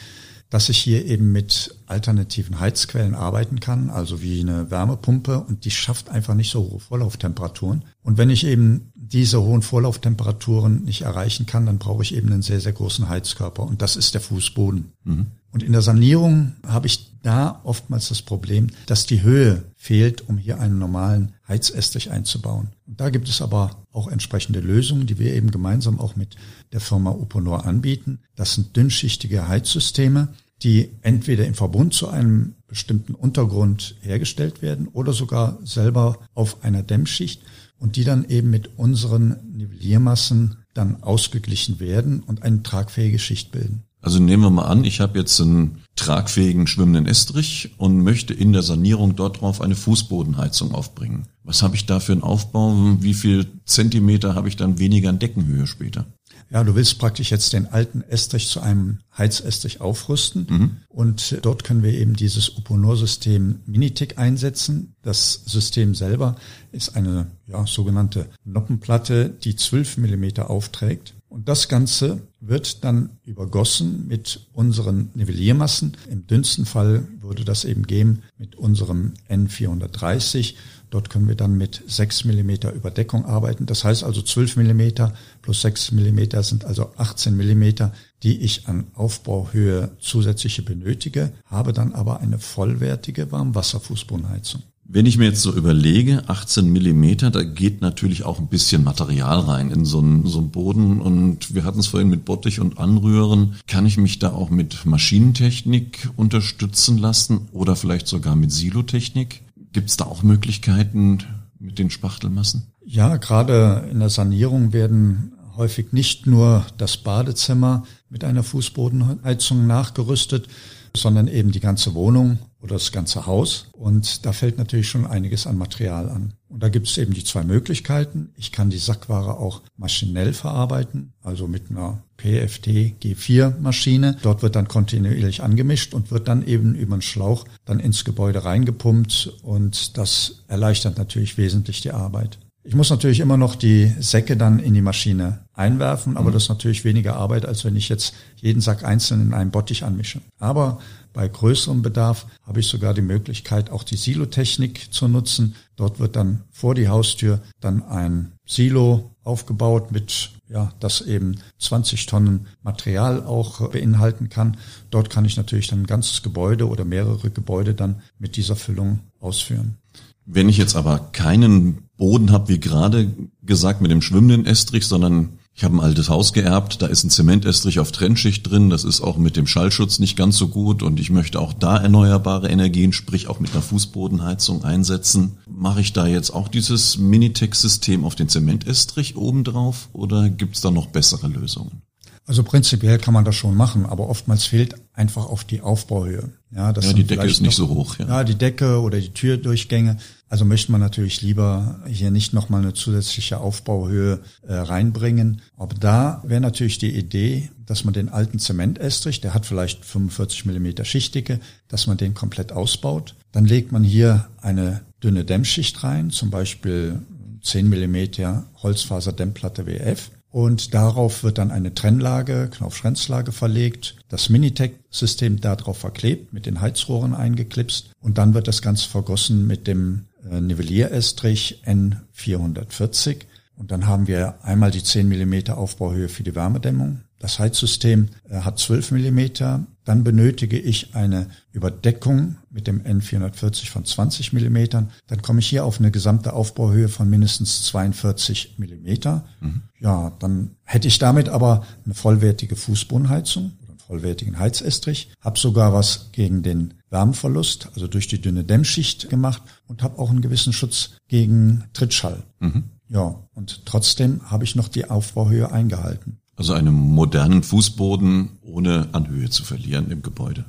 dass 0.52 0.70
ich 0.70 0.78
hier 0.78 1.06
eben 1.06 1.32
mit 1.32 1.76
alternativen 1.88 2.60
Heizquellen 2.60 3.16
arbeiten 3.16 3.60
kann, 3.60 3.90
also 3.90 4.22
wie 4.22 4.40
eine 4.42 4.70
Wärmepumpe 4.70 5.40
und 5.40 5.66
die 5.66 5.72
schafft 5.72 6.10
einfach 6.10 6.36
nicht 6.36 6.52
so 6.52 6.70
hohe 6.70 6.80
Vorlauftemperaturen. 6.80 7.84
Und 8.04 8.20
wenn 8.20 8.30
ich 8.30 8.46
eben 8.46 8.92
diese 8.94 9.42
hohen 9.42 9.64
Vorlauftemperaturen 9.64 10.84
nicht 10.84 11.02
erreichen 11.02 11.48
kann, 11.48 11.66
dann 11.66 11.80
brauche 11.80 12.04
ich 12.04 12.14
eben 12.14 12.32
einen 12.32 12.44
sehr, 12.44 12.62
sehr 12.62 12.74
großen 12.74 13.10
Heizkörper 13.10 13.64
und 13.64 13.82
das 13.82 13.96
ist 13.96 14.14
der 14.14 14.22
Fußboden. 14.22 14.92
Mhm. 15.06 15.28
Und 15.52 15.64
in 15.64 15.74
der 15.74 15.82
Sanierung 15.82 16.54
habe 16.66 16.88
ich 16.88 17.12
da 17.24 17.62
oftmals 17.64 18.10
das 18.10 18.22
Problem, 18.22 18.68
dass 18.86 19.06
die 19.06 19.22
Höhe 19.22 19.64
fehlt, 19.76 20.28
um 20.28 20.38
hier 20.38 20.60
einen 20.60 20.80
normalen 20.80 21.34
Heizestrich 21.48 22.10
einzubauen. 22.10 22.70
Und 22.88 23.00
da 23.00 23.10
gibt 23.10 23.28
es 23.28 23.42
aber 23.42 23.86
auch 23.92 24.08
entsprechende 24.08 24.60
Lösungen, 24.60 25.08
die 25.08 25.20
wir 25.20 25.34
eben 25.34 25.52
gemeinsam 25.52 26.00
auch 26.00 26.16
mit 26.16 26.36
der 26.72 26.80
Firma 26.80 27.12
Uponor 27.12 27.66
anbieten. 27.66 28.20
Das 28.36 28.56
sind 28.56 28.76
dünnschichtige 28.76 29.48
Heizsysteme, 29.48 30.30
die 30.64 30.90
entweder 31.02 31.46
im 31.46 31.54
Verbund 31.54 31.94
zu 31.94 32.08
einem 32.08 32.56
bestimmten 32.68 33.14
Untergrund 33.14 33.96
hergestellt 34.02 34.62
werden 34.62 34.88
oder 34.88 35.12
sogar 35.14 35.60
selber 35.64 36.20
auf 36.34 36.64
einer 36.64 36.84
Dämmschicht 36.84 37.42
und 37.78 37.96
die 37.96 38.04
dann 38.04 38.26
eben 38.26 38.50
mit 38.50 38.78
unseren 38.78 39.38
Nivelliermassen 39.54 40.58
dann 40.74 41.04
ausgeglichen 41.04 41.80
werden 41.80 42.22
und 42.22 42.44
eine 42.44 42.64
tragfähige 42.64 43.20
Schicht 43.20 43.52
bilden. 43.52 43.84
Also 44.02 44.20
nehmen 44.20 44.44
wir 44.44 44.50
mal 44.50 44.66
an, 44.66 44.84
ich 44.84 45.00
habe 45.00 45.20
jetzt 45.20 45.40
einen 45.40 45.84
tragfähigen 45.96 46.66
schwimmenden 46.66 47.06
Estrich 47.06 47.76
und 47.78 48.02
möchte 48.02 48.34
in 48.34 48.52
der 48.52 48.64
Sanierung 48.64 49.16
dort 49.16 49.42
drauf 49.42 49.62
eine 49.62 49.76
Fußbodenheizung 49.76 50.74
aufbringen. 50.74 51.28
Was 51.44 51.62
habe 51.62 51.76
ich 51.76 51.86
da 51.86 52.00
für 52.00 52.14
einen 52.14 52.24
Aufbau? 52.24 52.98
Wie 53.00 53.14
viel 53.14 53.46
Zentimeter 53.66 54.34
habe 54.34 54.48
ich 54.48 54.56
dann 54.56 54.80
weniger 54.80 55.10
an 55.10 55.20
Deckenhöhe 55.20 55.68
später? 55.68 56.06
Ja, 56.50 56.66
du 56.66 56.76
willst 56.76 57.00
praktisch 57.00 57.32
jetzt 57.32 57.54
den 57.54 57.68
alten 57.68 58.02
Estrich 58.02 58.48
zu 58.50 58.60
einem 58.60 59.00
Heizestrich 59.18 59.80
aufrüsten 59.80 60.48
mhm. 60.50 60.72
und 60.90 61.40
dort 61.44 61.64
können 61.64 61.82
wir 61.82 61.94
eben 61.94 62.14
dieses 62.14 62.58
Uponor-System 62.58 63.60
Minitic 63.66 64.18
einsetzen. 64.18 64.96
Das 65.02 65.44
System 65.46 65.96
selber 65.96 66.36
ist 66.74 66.98
eine 66.98 67.28
ja, 67.48 67.66
sogenannte 67.66 68.28
Noppenplatte, 68.44 69.30
die 69.30 69.56
12 69.56 69.98
Millimeter 69.98 70.50
aufträgt. 70.50 71.14
Und 71.32 71.50
das 71.50 71.68
Ganze 71.68 72.22
wird 72.40 72.84
dann 72.84 73.10
übergossen 73.26 74.08
mit 74.08 74.48
unseren 74.54 75.10
Nivelliermassen. 75.16 75.98
Im 76.10 76.28
dünnsten 76.28 76.66
Fall 76.66 77.08
würde 77.20 77.46
das 77.46 77.66
eben 77.66 77.88
gehen 77.88 78.22
mit 78.38 78.56
unserem 78.56 79.14
N430 79.30 80.56
Dort 80.92 81.10
können 81.10 81.30
wir 81.30 81.36
dann 81.36 81.58
mit 81.58 81.82
6 81.88 82.26
Millimeter 82.26 82.74
Überdeckung 82.74 83.26
arbeiten. 83.26 83.66
Das 83.66 83.86
heißt 83.86 84.04
also 84.04 84.22
12 84.22 84.58
Millimeter 84.58 85.14
plus 85.42 85.62
6 85.62 85.94
Millimeter 85.94 86.44
sind 86.44 86.66
also 86.66 86.92
18 86.98 87.36
Millimeter, 87.36 87.94
die 88.24 88.42
ich 88.42 88.68
an 88.68 88.88
Aufbauhöhe 88.94 89.92
zusätzliche 90.00 90.64
benötige, 90.64 91.32
habe 91.46 91.72
dann 91.72 91.94
aber 91.94 92.20
eine 92.20 92.40
vollwertige 92.40 93.32
Warmwasserfußbodenheizung. 93.32 94.64
Wenn 94.94 95.06
ich 95.06 95.18
mir 95.18 95.24
jetzt 95.24 95.42
so 95.42 95.54
überlege, 95.54 96.24
18 96.28 96.70
Millimeter, 96.70 97.32
da 97.32 97.44
geht 97.44 97.80
natürlich 97.80 98.26
auch 98.26 98.40
ein 98.40 98.48
bisschen 98.48 98.84
Material 98.84 99.40
rein 99.40 99.72
in 99.72 99.86
so 99.86 100.00
einen, 100.00 100.28
so 100.28 100.40
einen 100.40 100.52
Boden. 100.52 101.00
Und 101.00 101.56
wir 101.56 101.64
hatten 101.64 101.80
es 101.80 101.88
vorhin 101.88 102.10
mit 102.10 102.26
Bottich 102.26 102.60
und 102.60 102.78
Anrühren. 102.78 103.56
Kann 103.68 103.86
ich 103.86 103.96
mich 103.96 104.20
da 104.20 104.34
auch 104.34 104.50
mit 104.50 104.86
Maschinentechnik 104.86 106.10
unterstützen 106.18 106.98
lassen 106.98 107.48
oder 107.54 107.78
vielleicht 107.78 108.08
sogar 108.08 108.36
mit 108.36 108.52
Silotechnik? 108.52 109.44
Gibt 109.72 109.90
es 109.90 109.96
da 109.96 110.04
auch 110.06 110.24
Möglichkeiten 110.24 111.20
mit 111.58 111.80
den 111.80 111.90
Spachtelmassen? 111.90 112.64
Ja, 112.86 113.16
gerade 113.16 113.88
in 113.90 114.00
der 114.00 114.10
Sanierung 114.10 114.74
werden 114.74 115.32
häufig 115.56 115.94
nicht 115.94 116.28
nur 116.28 116.66
das 116.78 116.98
Badezimmer 116.98 117.84
mit 118.10 118.26
einer 118.26 118.44
Fußbodenheizung 118.44 119.68
nachgerüstet, 119.68 120.50
sondern 120.96 121.28
eben 121.28 121.52
die 121.52 121.60
ganze 121.60 121.94
Wohnung 121.94 122.40
oder 122.62 122.76
das 122.76 122.92
ganze 122.92 123.26
Haus. 123.26 123.68
Und 123.72 124.26
da 124.26 124.34
fällt 124.34 124.58
natürlich 124.58 124.90
schon 124.90 125.06
einiges 125.06 125.48
an 125.48 125.58
Material 125.58 126.10
an. 126.10 126.34
Und 126.50 126.62
da 126.62 126.70
gibt 126.70 126.88
es 126.88 126.98
eben 126.98 127.14
die 127.14 127.24
zwei 127.24 127.44
Möglichkeiten. 127.44 128.30
Ich 128.38 128.52
kann 128.52 128.70
die 128.70 128.78
Sackware 128.78 129.38
auch 129.38 129.62
maschinell 129.78 130.34
verarbeiten, 130.34 131.14
also 131.24 131.48
mit 131.48 131.72
einer 131.72 132.04
PFT 132.18 133.02
G4 133.02 133.60
Maschine. 133.60 134.18
Dort 134.22 134.44
wird 134.44 134.56
dann 134.56 134.68
kontinuierlich 134.68 135.42
angemischt 135.42 135.94
und 135.94 136.12
wird 136.12 136.28
dann 136.28 136.46
eben 136.46 136.76
über 136.76 136.94
einen 136.94 137.02
Schlauch 137.02 137.46
dann 137.66 137.80
ins 137.80 138.06
Gebäude 138.06 138.44
reingepumpt 138.46 139.34
und 139.44 139.98
das 139.98 140.44
erleichtert 140.48 140.98
natürlich 140.98 141.38
wesentlich 141.38 141.82
die 141.82 141.92
Arbeit. 141.92 142.38
Ich 142.64 142.76
muss 142.76 142.92
natürlich 142.92 143.20
immer 143.20 143.38
noch 143.38 143.56
die 143.56 143.92
Säcke 144.00 144.38
dann 144.38 144.60
in 144.60 144.76
die 144.76 144.84
Maschine 144.84 145.40
einwerfen, 145.54 146.16
aber 146.16 146.30
mhm. 146.30 146.34
das 146.34 146.44
ist 146.44 146.50
natürlich 146.50 146.86
weniger 146.86 147.16
Arbeit, 147.16 147.46
als 147.46 147.66
wenn 147.66 147.76
ich 147.76 147.90
jetzt 147.90 148.14
jeden 148.36 148.62
Sack 148.62 148.84
einzeln 148.84 149.22
in 149.22 149.34
einem 149.34 149.50
Bottich 149.50 149.84
anmische. 149.84 150.22
Aber 150.38 150.80
bei 151.14 151.28
größerem 151.28 151.82
Bedarf 151.82 152.28
habe 152.44 152.60
ich 152.60 152.68
sogar 152.68 152.94
die 152.94 153.02
Möglichkeit, 153.02 153.72
auch 153.72 153.84
die 153.84 153.98
Silotechnik 153.98 154.94
zu 154.94 155.08
nutzen. 155.08 155.56
Dort 155.76 156.00
wird 156.00 156.16
dann 156.16 156.44
vor 156.52 156.76
die 156.76 156.88
Haustür 156.88 157.42
dann 157.60 157.84
ein 157.84 158.34
Silo 158.46 159.12
aufgebaut 159.24 159.92
mit, 159.92 160.32
ja, 160.48 160.72
das 160.80 161.02
eben 161.02 161.38
20 161.58 162.06
Tonnen 162.06 162.48
Material 162.62 163.24
auch 163.24 163.70
beinhalten 163.72 164.30
kann. 164.30 164.58
Dort 164.92 165.10
kann 165.10 165.26
ich 165.26 165.36
natürlich 165.36 165.68
dann 165.68 165.82
ein 165.82 165.88
ganzes 165.88 166.22
Gebäude 166.22 166.68
oder 166.68 166.86
mehrere 166.86 167.32
Gebäude 167.32 167.74
dann 167.74 168.02
mit 168.20 168.38
dieser 168.38 168.56
Füllung 168.56 169.00
ausführen. 169.20 169.78
Wenn 170.26 170.50
ich 170.50 170.58
jetzt 170.58 170.76
aber 170.76 171.10
keinen 171.12 171.90
Boden 172.02 172.32
habe, 172.32 172.48
wie 172.50 172.60
gerade 172.60 173.14
gesagt, 173.44 173.80
mit 173.80 173.92
dem 173.92 174.02
schwimmenden 174.02 174.48
Estrich, 174.48 174.88
sondern 174.88 175.38
ich 175.54 175.64
habe 175.64 175.76
ein 175.76 175.82
altes 175.82 176.10
Haus 176.10 176.34
geerbt, 176.34 176.82
da 176.82 176.88
ist 176.88 177.04
ein 177.04 177.12
Zementestrich 177.12 177.80
auf 177.80 177.92
Trennschicht 177.92 178.50
drin, 178.50 178.72
das 178.72 178.84
ist 178.86 179.02
auch 179.02 179.18
mit 179.18 179.38
dem 179.38 179.46
Schallschutz 179.46 180.00
nicht 180.00 180.18
ganz 180.18 180.36
so 180.36 180.48
gut 180.48 180.82
und 180.82 181.00
ich 181.00 181.12
möchte 181.12 181.40
auch 181.40 181.54
da 181.54 181.78
erneuerbare 181.78 182.50
Energien, 182.50 182.92
sprich 182.92 183.28
auch 183.28 183.40
mit 183.40 183.52
einer 183.52 183.62
Fußbodenheizung 183.62 184.64
einsetzen. 184.64 185.38
Mache 185.48 185.82
ich 185.82 185.94
da 185.94 186.08
jetzt 186.08 186.32
auch 186.32 186.48
dieses 186.48 186.98
Minitex-System 186.98 188.04
auf 188.04 188.16
den 188.16 188.30
Zementestrich 188.30 189.16
obendrauf 189.16 189.90
oder 189.94 190.32
gibt 190.32 190.56
es 190.56 190.62
da 190.62 190.72
noch 190.72 190.88
bessere 190.88 191.28
Lösungen? 191.28 191.84
Also 192.26 192.44
prinzipiell 192.44 192.98
kann 192.98 193.14
man 193.14 193.26
das 193.26 193.36
schon 193.36 193.56
machen, 193.56 193.86
aber 193.86 194.08
oftmals 194.08 194.46
fehlt 194.46 194.76
einfach 194.94 195.26
auf 195.26 195.44
die 195.44 195.62
Aufbauhöhe. 195.62 196.32
Ja, 196.56 196.72
das 196.72 196.86
ja 196.86 196.94
die 196.94 197.04
Decke 197.04 197.26
ist 197.26 197.42
nicht 197.42 197.60
noch, 197.60 197.68
so 197.68 197.76
hoch. 197.76 198.00
Ja. 198.00 198.08
ja, 198.08 198.24
die 198.24 198.36
Decke 198.36 198.80
oder 198.82 199.00
die 199.00 199.10
Türdurchgänge. 199.10 199.98
Also 200.32 200.46
möchte 200.46 200.72
man 200.72 200.80
natürlich 200.80 201.22
lieber 201.22 201.82
hier 201.86 202.10
nicht 202.10 202.32
nochmal 202.32 202.62
eine 202.62 202.74
zusätzliche 202.74 203.42
Aufbauhöhe 203.42 204.22
äh, 204.48 204.54
reinbringen. 204.54 205.42
Aber 205.58 205.76
da 205.76 206.24
wäre 206.26 206.40
natürlich 206.40 206.78
die 206.78 206.96
Idee, 206.96 207.52
dass 207.66 207.84
man 207.84 207.94
den 207.94 208.08
alten 208.08 208.40
Zementestrich, 208.40 209.20
der 209.20 209.34
hat 209.34 209.46
vielleicht 209.46 209.84
45 209.84 210.46
Millimeter 210.46 210.86
Schichtdicke, 210.86 211.42
dass 211.68 211.86
man 211.86 211.98
den 211.98 212.14
komplett 212.14 212.54
ausbaut. 212.54 213.14
Dann 213.34 213.44
legt 213.44 213.74
man 213.74 213.84
hier 213.84 214.30
eine 214.42 214.80
dünne 215.04 215.26
Dämmschicht 215.26 215.84
rein, 215.84 216.12
zum 216.12 216.30
Beispiel 216.30 217.00
10 217.44 217.68
Millimeter 217.68 218.46
Holzfaserdämmplatte 218.64 219.66
WF 219.66 220.12
und 220.32 220.74
darauf 220.74 221.24
wird 221.24 221.40
dann 221.40 221.52
eine 221.52 221.76
Trennlage, 221.76 222.50
Knaufschränzlage 222.50 223.34
verlegt, 223.34 223.96
das 224.08 224.30
Minitech-System 224.30 225.42
darauf 225.42 225.78
verklebt, 225.78 226.32
mit 226.32 226.46
den 226.46 226.62
Heizrohren 226.62 227.14
eingeklipst 227.14 227.92
und 228.00 228.18
dann 228.18 228.34
wird 228.34 228.48
das 228.48 228.62
Ganze 228.62 228.88
vergossen 228.88 229.46
mit 229.46 229.68
dem 229.68 230.06
Nivellierestrich 230.24 231.64
N440 231.66 233.26
und 233.62 233.70
dann 233.70 233.86
haben 233.86 234.08
wir 234.08 234.44
einmal 234.44 234.72
die 234.72 234.84
10 234.84 235.08
Millimeter 235.08 235.58
Aufbauhöhe 235.60 236.10
für 236.10 236.24
die 236.24 236.34
Wärmedämmung. 236.34 237.02
Das 237.20 237.38
Heizsystem 237.38 238.08
äh, 238.28 238.40
hat 238.40 238.58
12 238.58 238.90
Millimeter. 238.90 239.68
Dann 239.86 240.04
benötige 240.04 240.58
ich 240.58 240.96
eine 240.96 241.28
Überdeckung 241.52 242.38
mit 242.50 242.66
dem 242.66 242.82
N440 242.82 243.70
von 243.70 243.86
20 243.86 244.34
Millimetern. 244.34 244.90
Dann 245.06 245.22
komme 245.22 245.42
ich 245.42 245.48
hier 245.48 245.64
auf 245.64 245.80
eine 245.80 245.92
gesamte 245.92 246.34
Aufbauhöhe 246.34 246.90
von 246.90 247.08
mindestens 247.08 247.64
42 247.66 248.56
Millimeter. 248.58 249.26
Mhm. 249.42 249.62
Ja, 249.80 250.12
dann 250.18 250.56
hätte 250.64 250.88
ich 250.88 250.98
damit 250.98 251.30
aber 251.30 251.64
eine 251.86 251.94
vollwertige 251.94 252.56
Fußbodenheizung 252.56 253.52
oder 253.62 253.70
einen 253.70 253.80
vollwertigen 253.80 254.40
Heizestrich, 254.40 255.12
habe 255.20 255.38
sogar 255.38 255.72
was 255.72 256.10
gegen 256.12 256.42
den 256.42 256.81
Wärmeverlust, 256.92 257.70
also 257.74 257.88
durch 257.88 258.08
die 258.08 258.22
dünne 258.22 258.44
Dämmschicht 258.44 259.10
gemacht 259.10 259.42
und 259.68 259.82
habe 259.82 259.98
auch 259.98 260.10
einen 260.10 260.22
gewissen 260.22 260.54
Schutz 260.54 260.92
gegen 261.08 261.64
Trittschall. 261.74 262.24
Mhm. 262.40 262.66
Ja, 262.90 263.16
und 263.34 263.66
trotzdem 263.66 264.22
habe 264.30 264.44
ich 264.44 264.56
noch 264.56 264.68
die 264.68 264.90
Aufbauhöhe 264.90 265.52
eingehalten. 265.52 266.20
Also 266.36 266.54
einen 266.54 266.74
modernen 266.74 267.44
Fußboden 267.44 268.30
ohne 268.42 268.90
Anhöhe 268.92 269.30
zu 269.30 269.44
verlieren 269.44 269.90
im 269.92 270.02
Gebäude. 270.02 270.46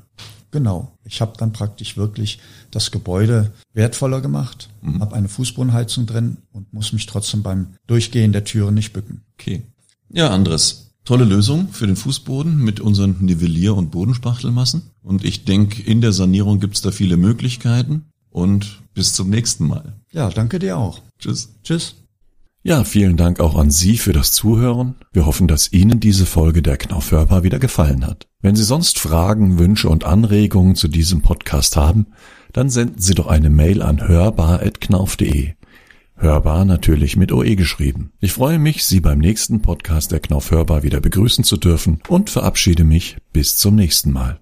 Genau. 0.51 0.99
Ich 1.05 1.21
habe 1.21 1.33
dann 1.39 1.53
praktisch 1.53 1.97
wirklich 1.97 2.39
das 2.71 2.91
Gebäude 2.91 3.53
wertvoller 3.73 4.21
gemacht, 4.21 4.69
mhm. 4.83 5.01
habe 5.01 5.17
eine 5.17 5.29
Fußbodenheizung 5.29 6.07
drin 6.07 6.39
und 6.53 6.73
muss 6.73 6.93
mich 6.93 7.07
trotzdem 7.07 7.43
beim 7.43 7.75
Durchgehen 7.87 8.33
der 8.33 8.45
Türen 8.45 8.75
nicht 8.75 8.93
bücken. 8.93 9.23
Okay. 9.35 9.63
Ja, 10.11 10.31
Andres, 10.31 10.82
tolle 11.05 11.25
Lösung 11.25 11.69
für 11.73 11.87
den 11.87 11.97
Fußboden 11.97 12.57
mit 12.57 12.81
unseren 12.81 13.17
Nivellier- 13.21 13.77
und 13.77 13.91
Bodenspachtelmassen. 13.91 14.83
Und 15.03 15.25
ich 15.25 15.45
denke, 15.45 15.83
in 15.83 16.01
der 16.01 16.13
Sanierung 16.13 16.61
gibt 16.61 16.77
es 16.77 16.83
da 16.83 16.91
viele 16.91 17.17
Möglichkeiten. 17.17 18.07
Und 18.31 18.81
bis 18.95 19.13
zum 19.13 19.29
nächsten 19.29 19.67
Mal. 19.67 19.95
Ja, 20.11 20.31
danke 20.31 20.59
dir 20.59 20.79
auch. 20.79 21.01
Tschüss. 21.19 21.51
Tschüss. 21.63 21.97
Ja, 22.65 22.85
vielen 22.85 23.17
Dank 23.17 23.41
auch 23.41 23.57
an 23.57 23.71
Sie 23.73 23.99
für 23.99 24.13
das 24.13 24.31
Zuhören. 24.33 24.95
Wir 25.13 25.27
hoffen, 25.27 25.49
dass 25.49 25.73
Ihnen 25.73 25.99
diese 25.99 26.27
Folge 26.27 26.63
der 26.63 26.77
Knauf 26.77 27.11
hörbar 27.11 27.43
wieder 27.43 27.59
gefallen 27.59 28.07
hat. 28.07 28.29
Wenn 28.41 28.55
Sie 28.55 28.63
sonst 28.63 29.01
Fragen, 29.01 29.59
Wünsche 29.59 29.89
und 29.89 30.05
Anregungen 30.05 30.77
zu 30.77 30.87
diesem 30.87 31.23
Podcast 31.23 31.77
haben, 31.77 32.07
dann 32.53 32.71
senden 32.71 33.01
Sie 33.01 33.15
doch 33.15 33.27
eine 33.27 33.51
Mail 33.51 33.83
an 33.83 34.07
hörbar.knauf.de. 34.07 35.55
Hörbar 36.23 36.65
natürlich 36.65 37.17
mit 37.17 37.33
OE 37.33 37.57
geschrieben. 37.57 38.13
Ich 38.21 38.33
freue 38.33 38.61
mich, 38.61 38.85
Sie 38.85 39.01
beim 39.01 39.19
nächsten 39.19 39.61
Podcast 39.61 40.13
der 40.13 40.21
Knauf 40.21 40.53
hörbar 40.53 40.85
wieder 40.85 41.01
begrüßen 41.01 41.43
zu 41.43 41.57
dürfen 41.57 42.01
und 42.07 42.31
verabschiede 42.31 42.85
mich 42.85 43.17
bis 43.33 43.57
zum 43.57 43.75
nächsten 43.75 44.13
Mal. 44.13 44.39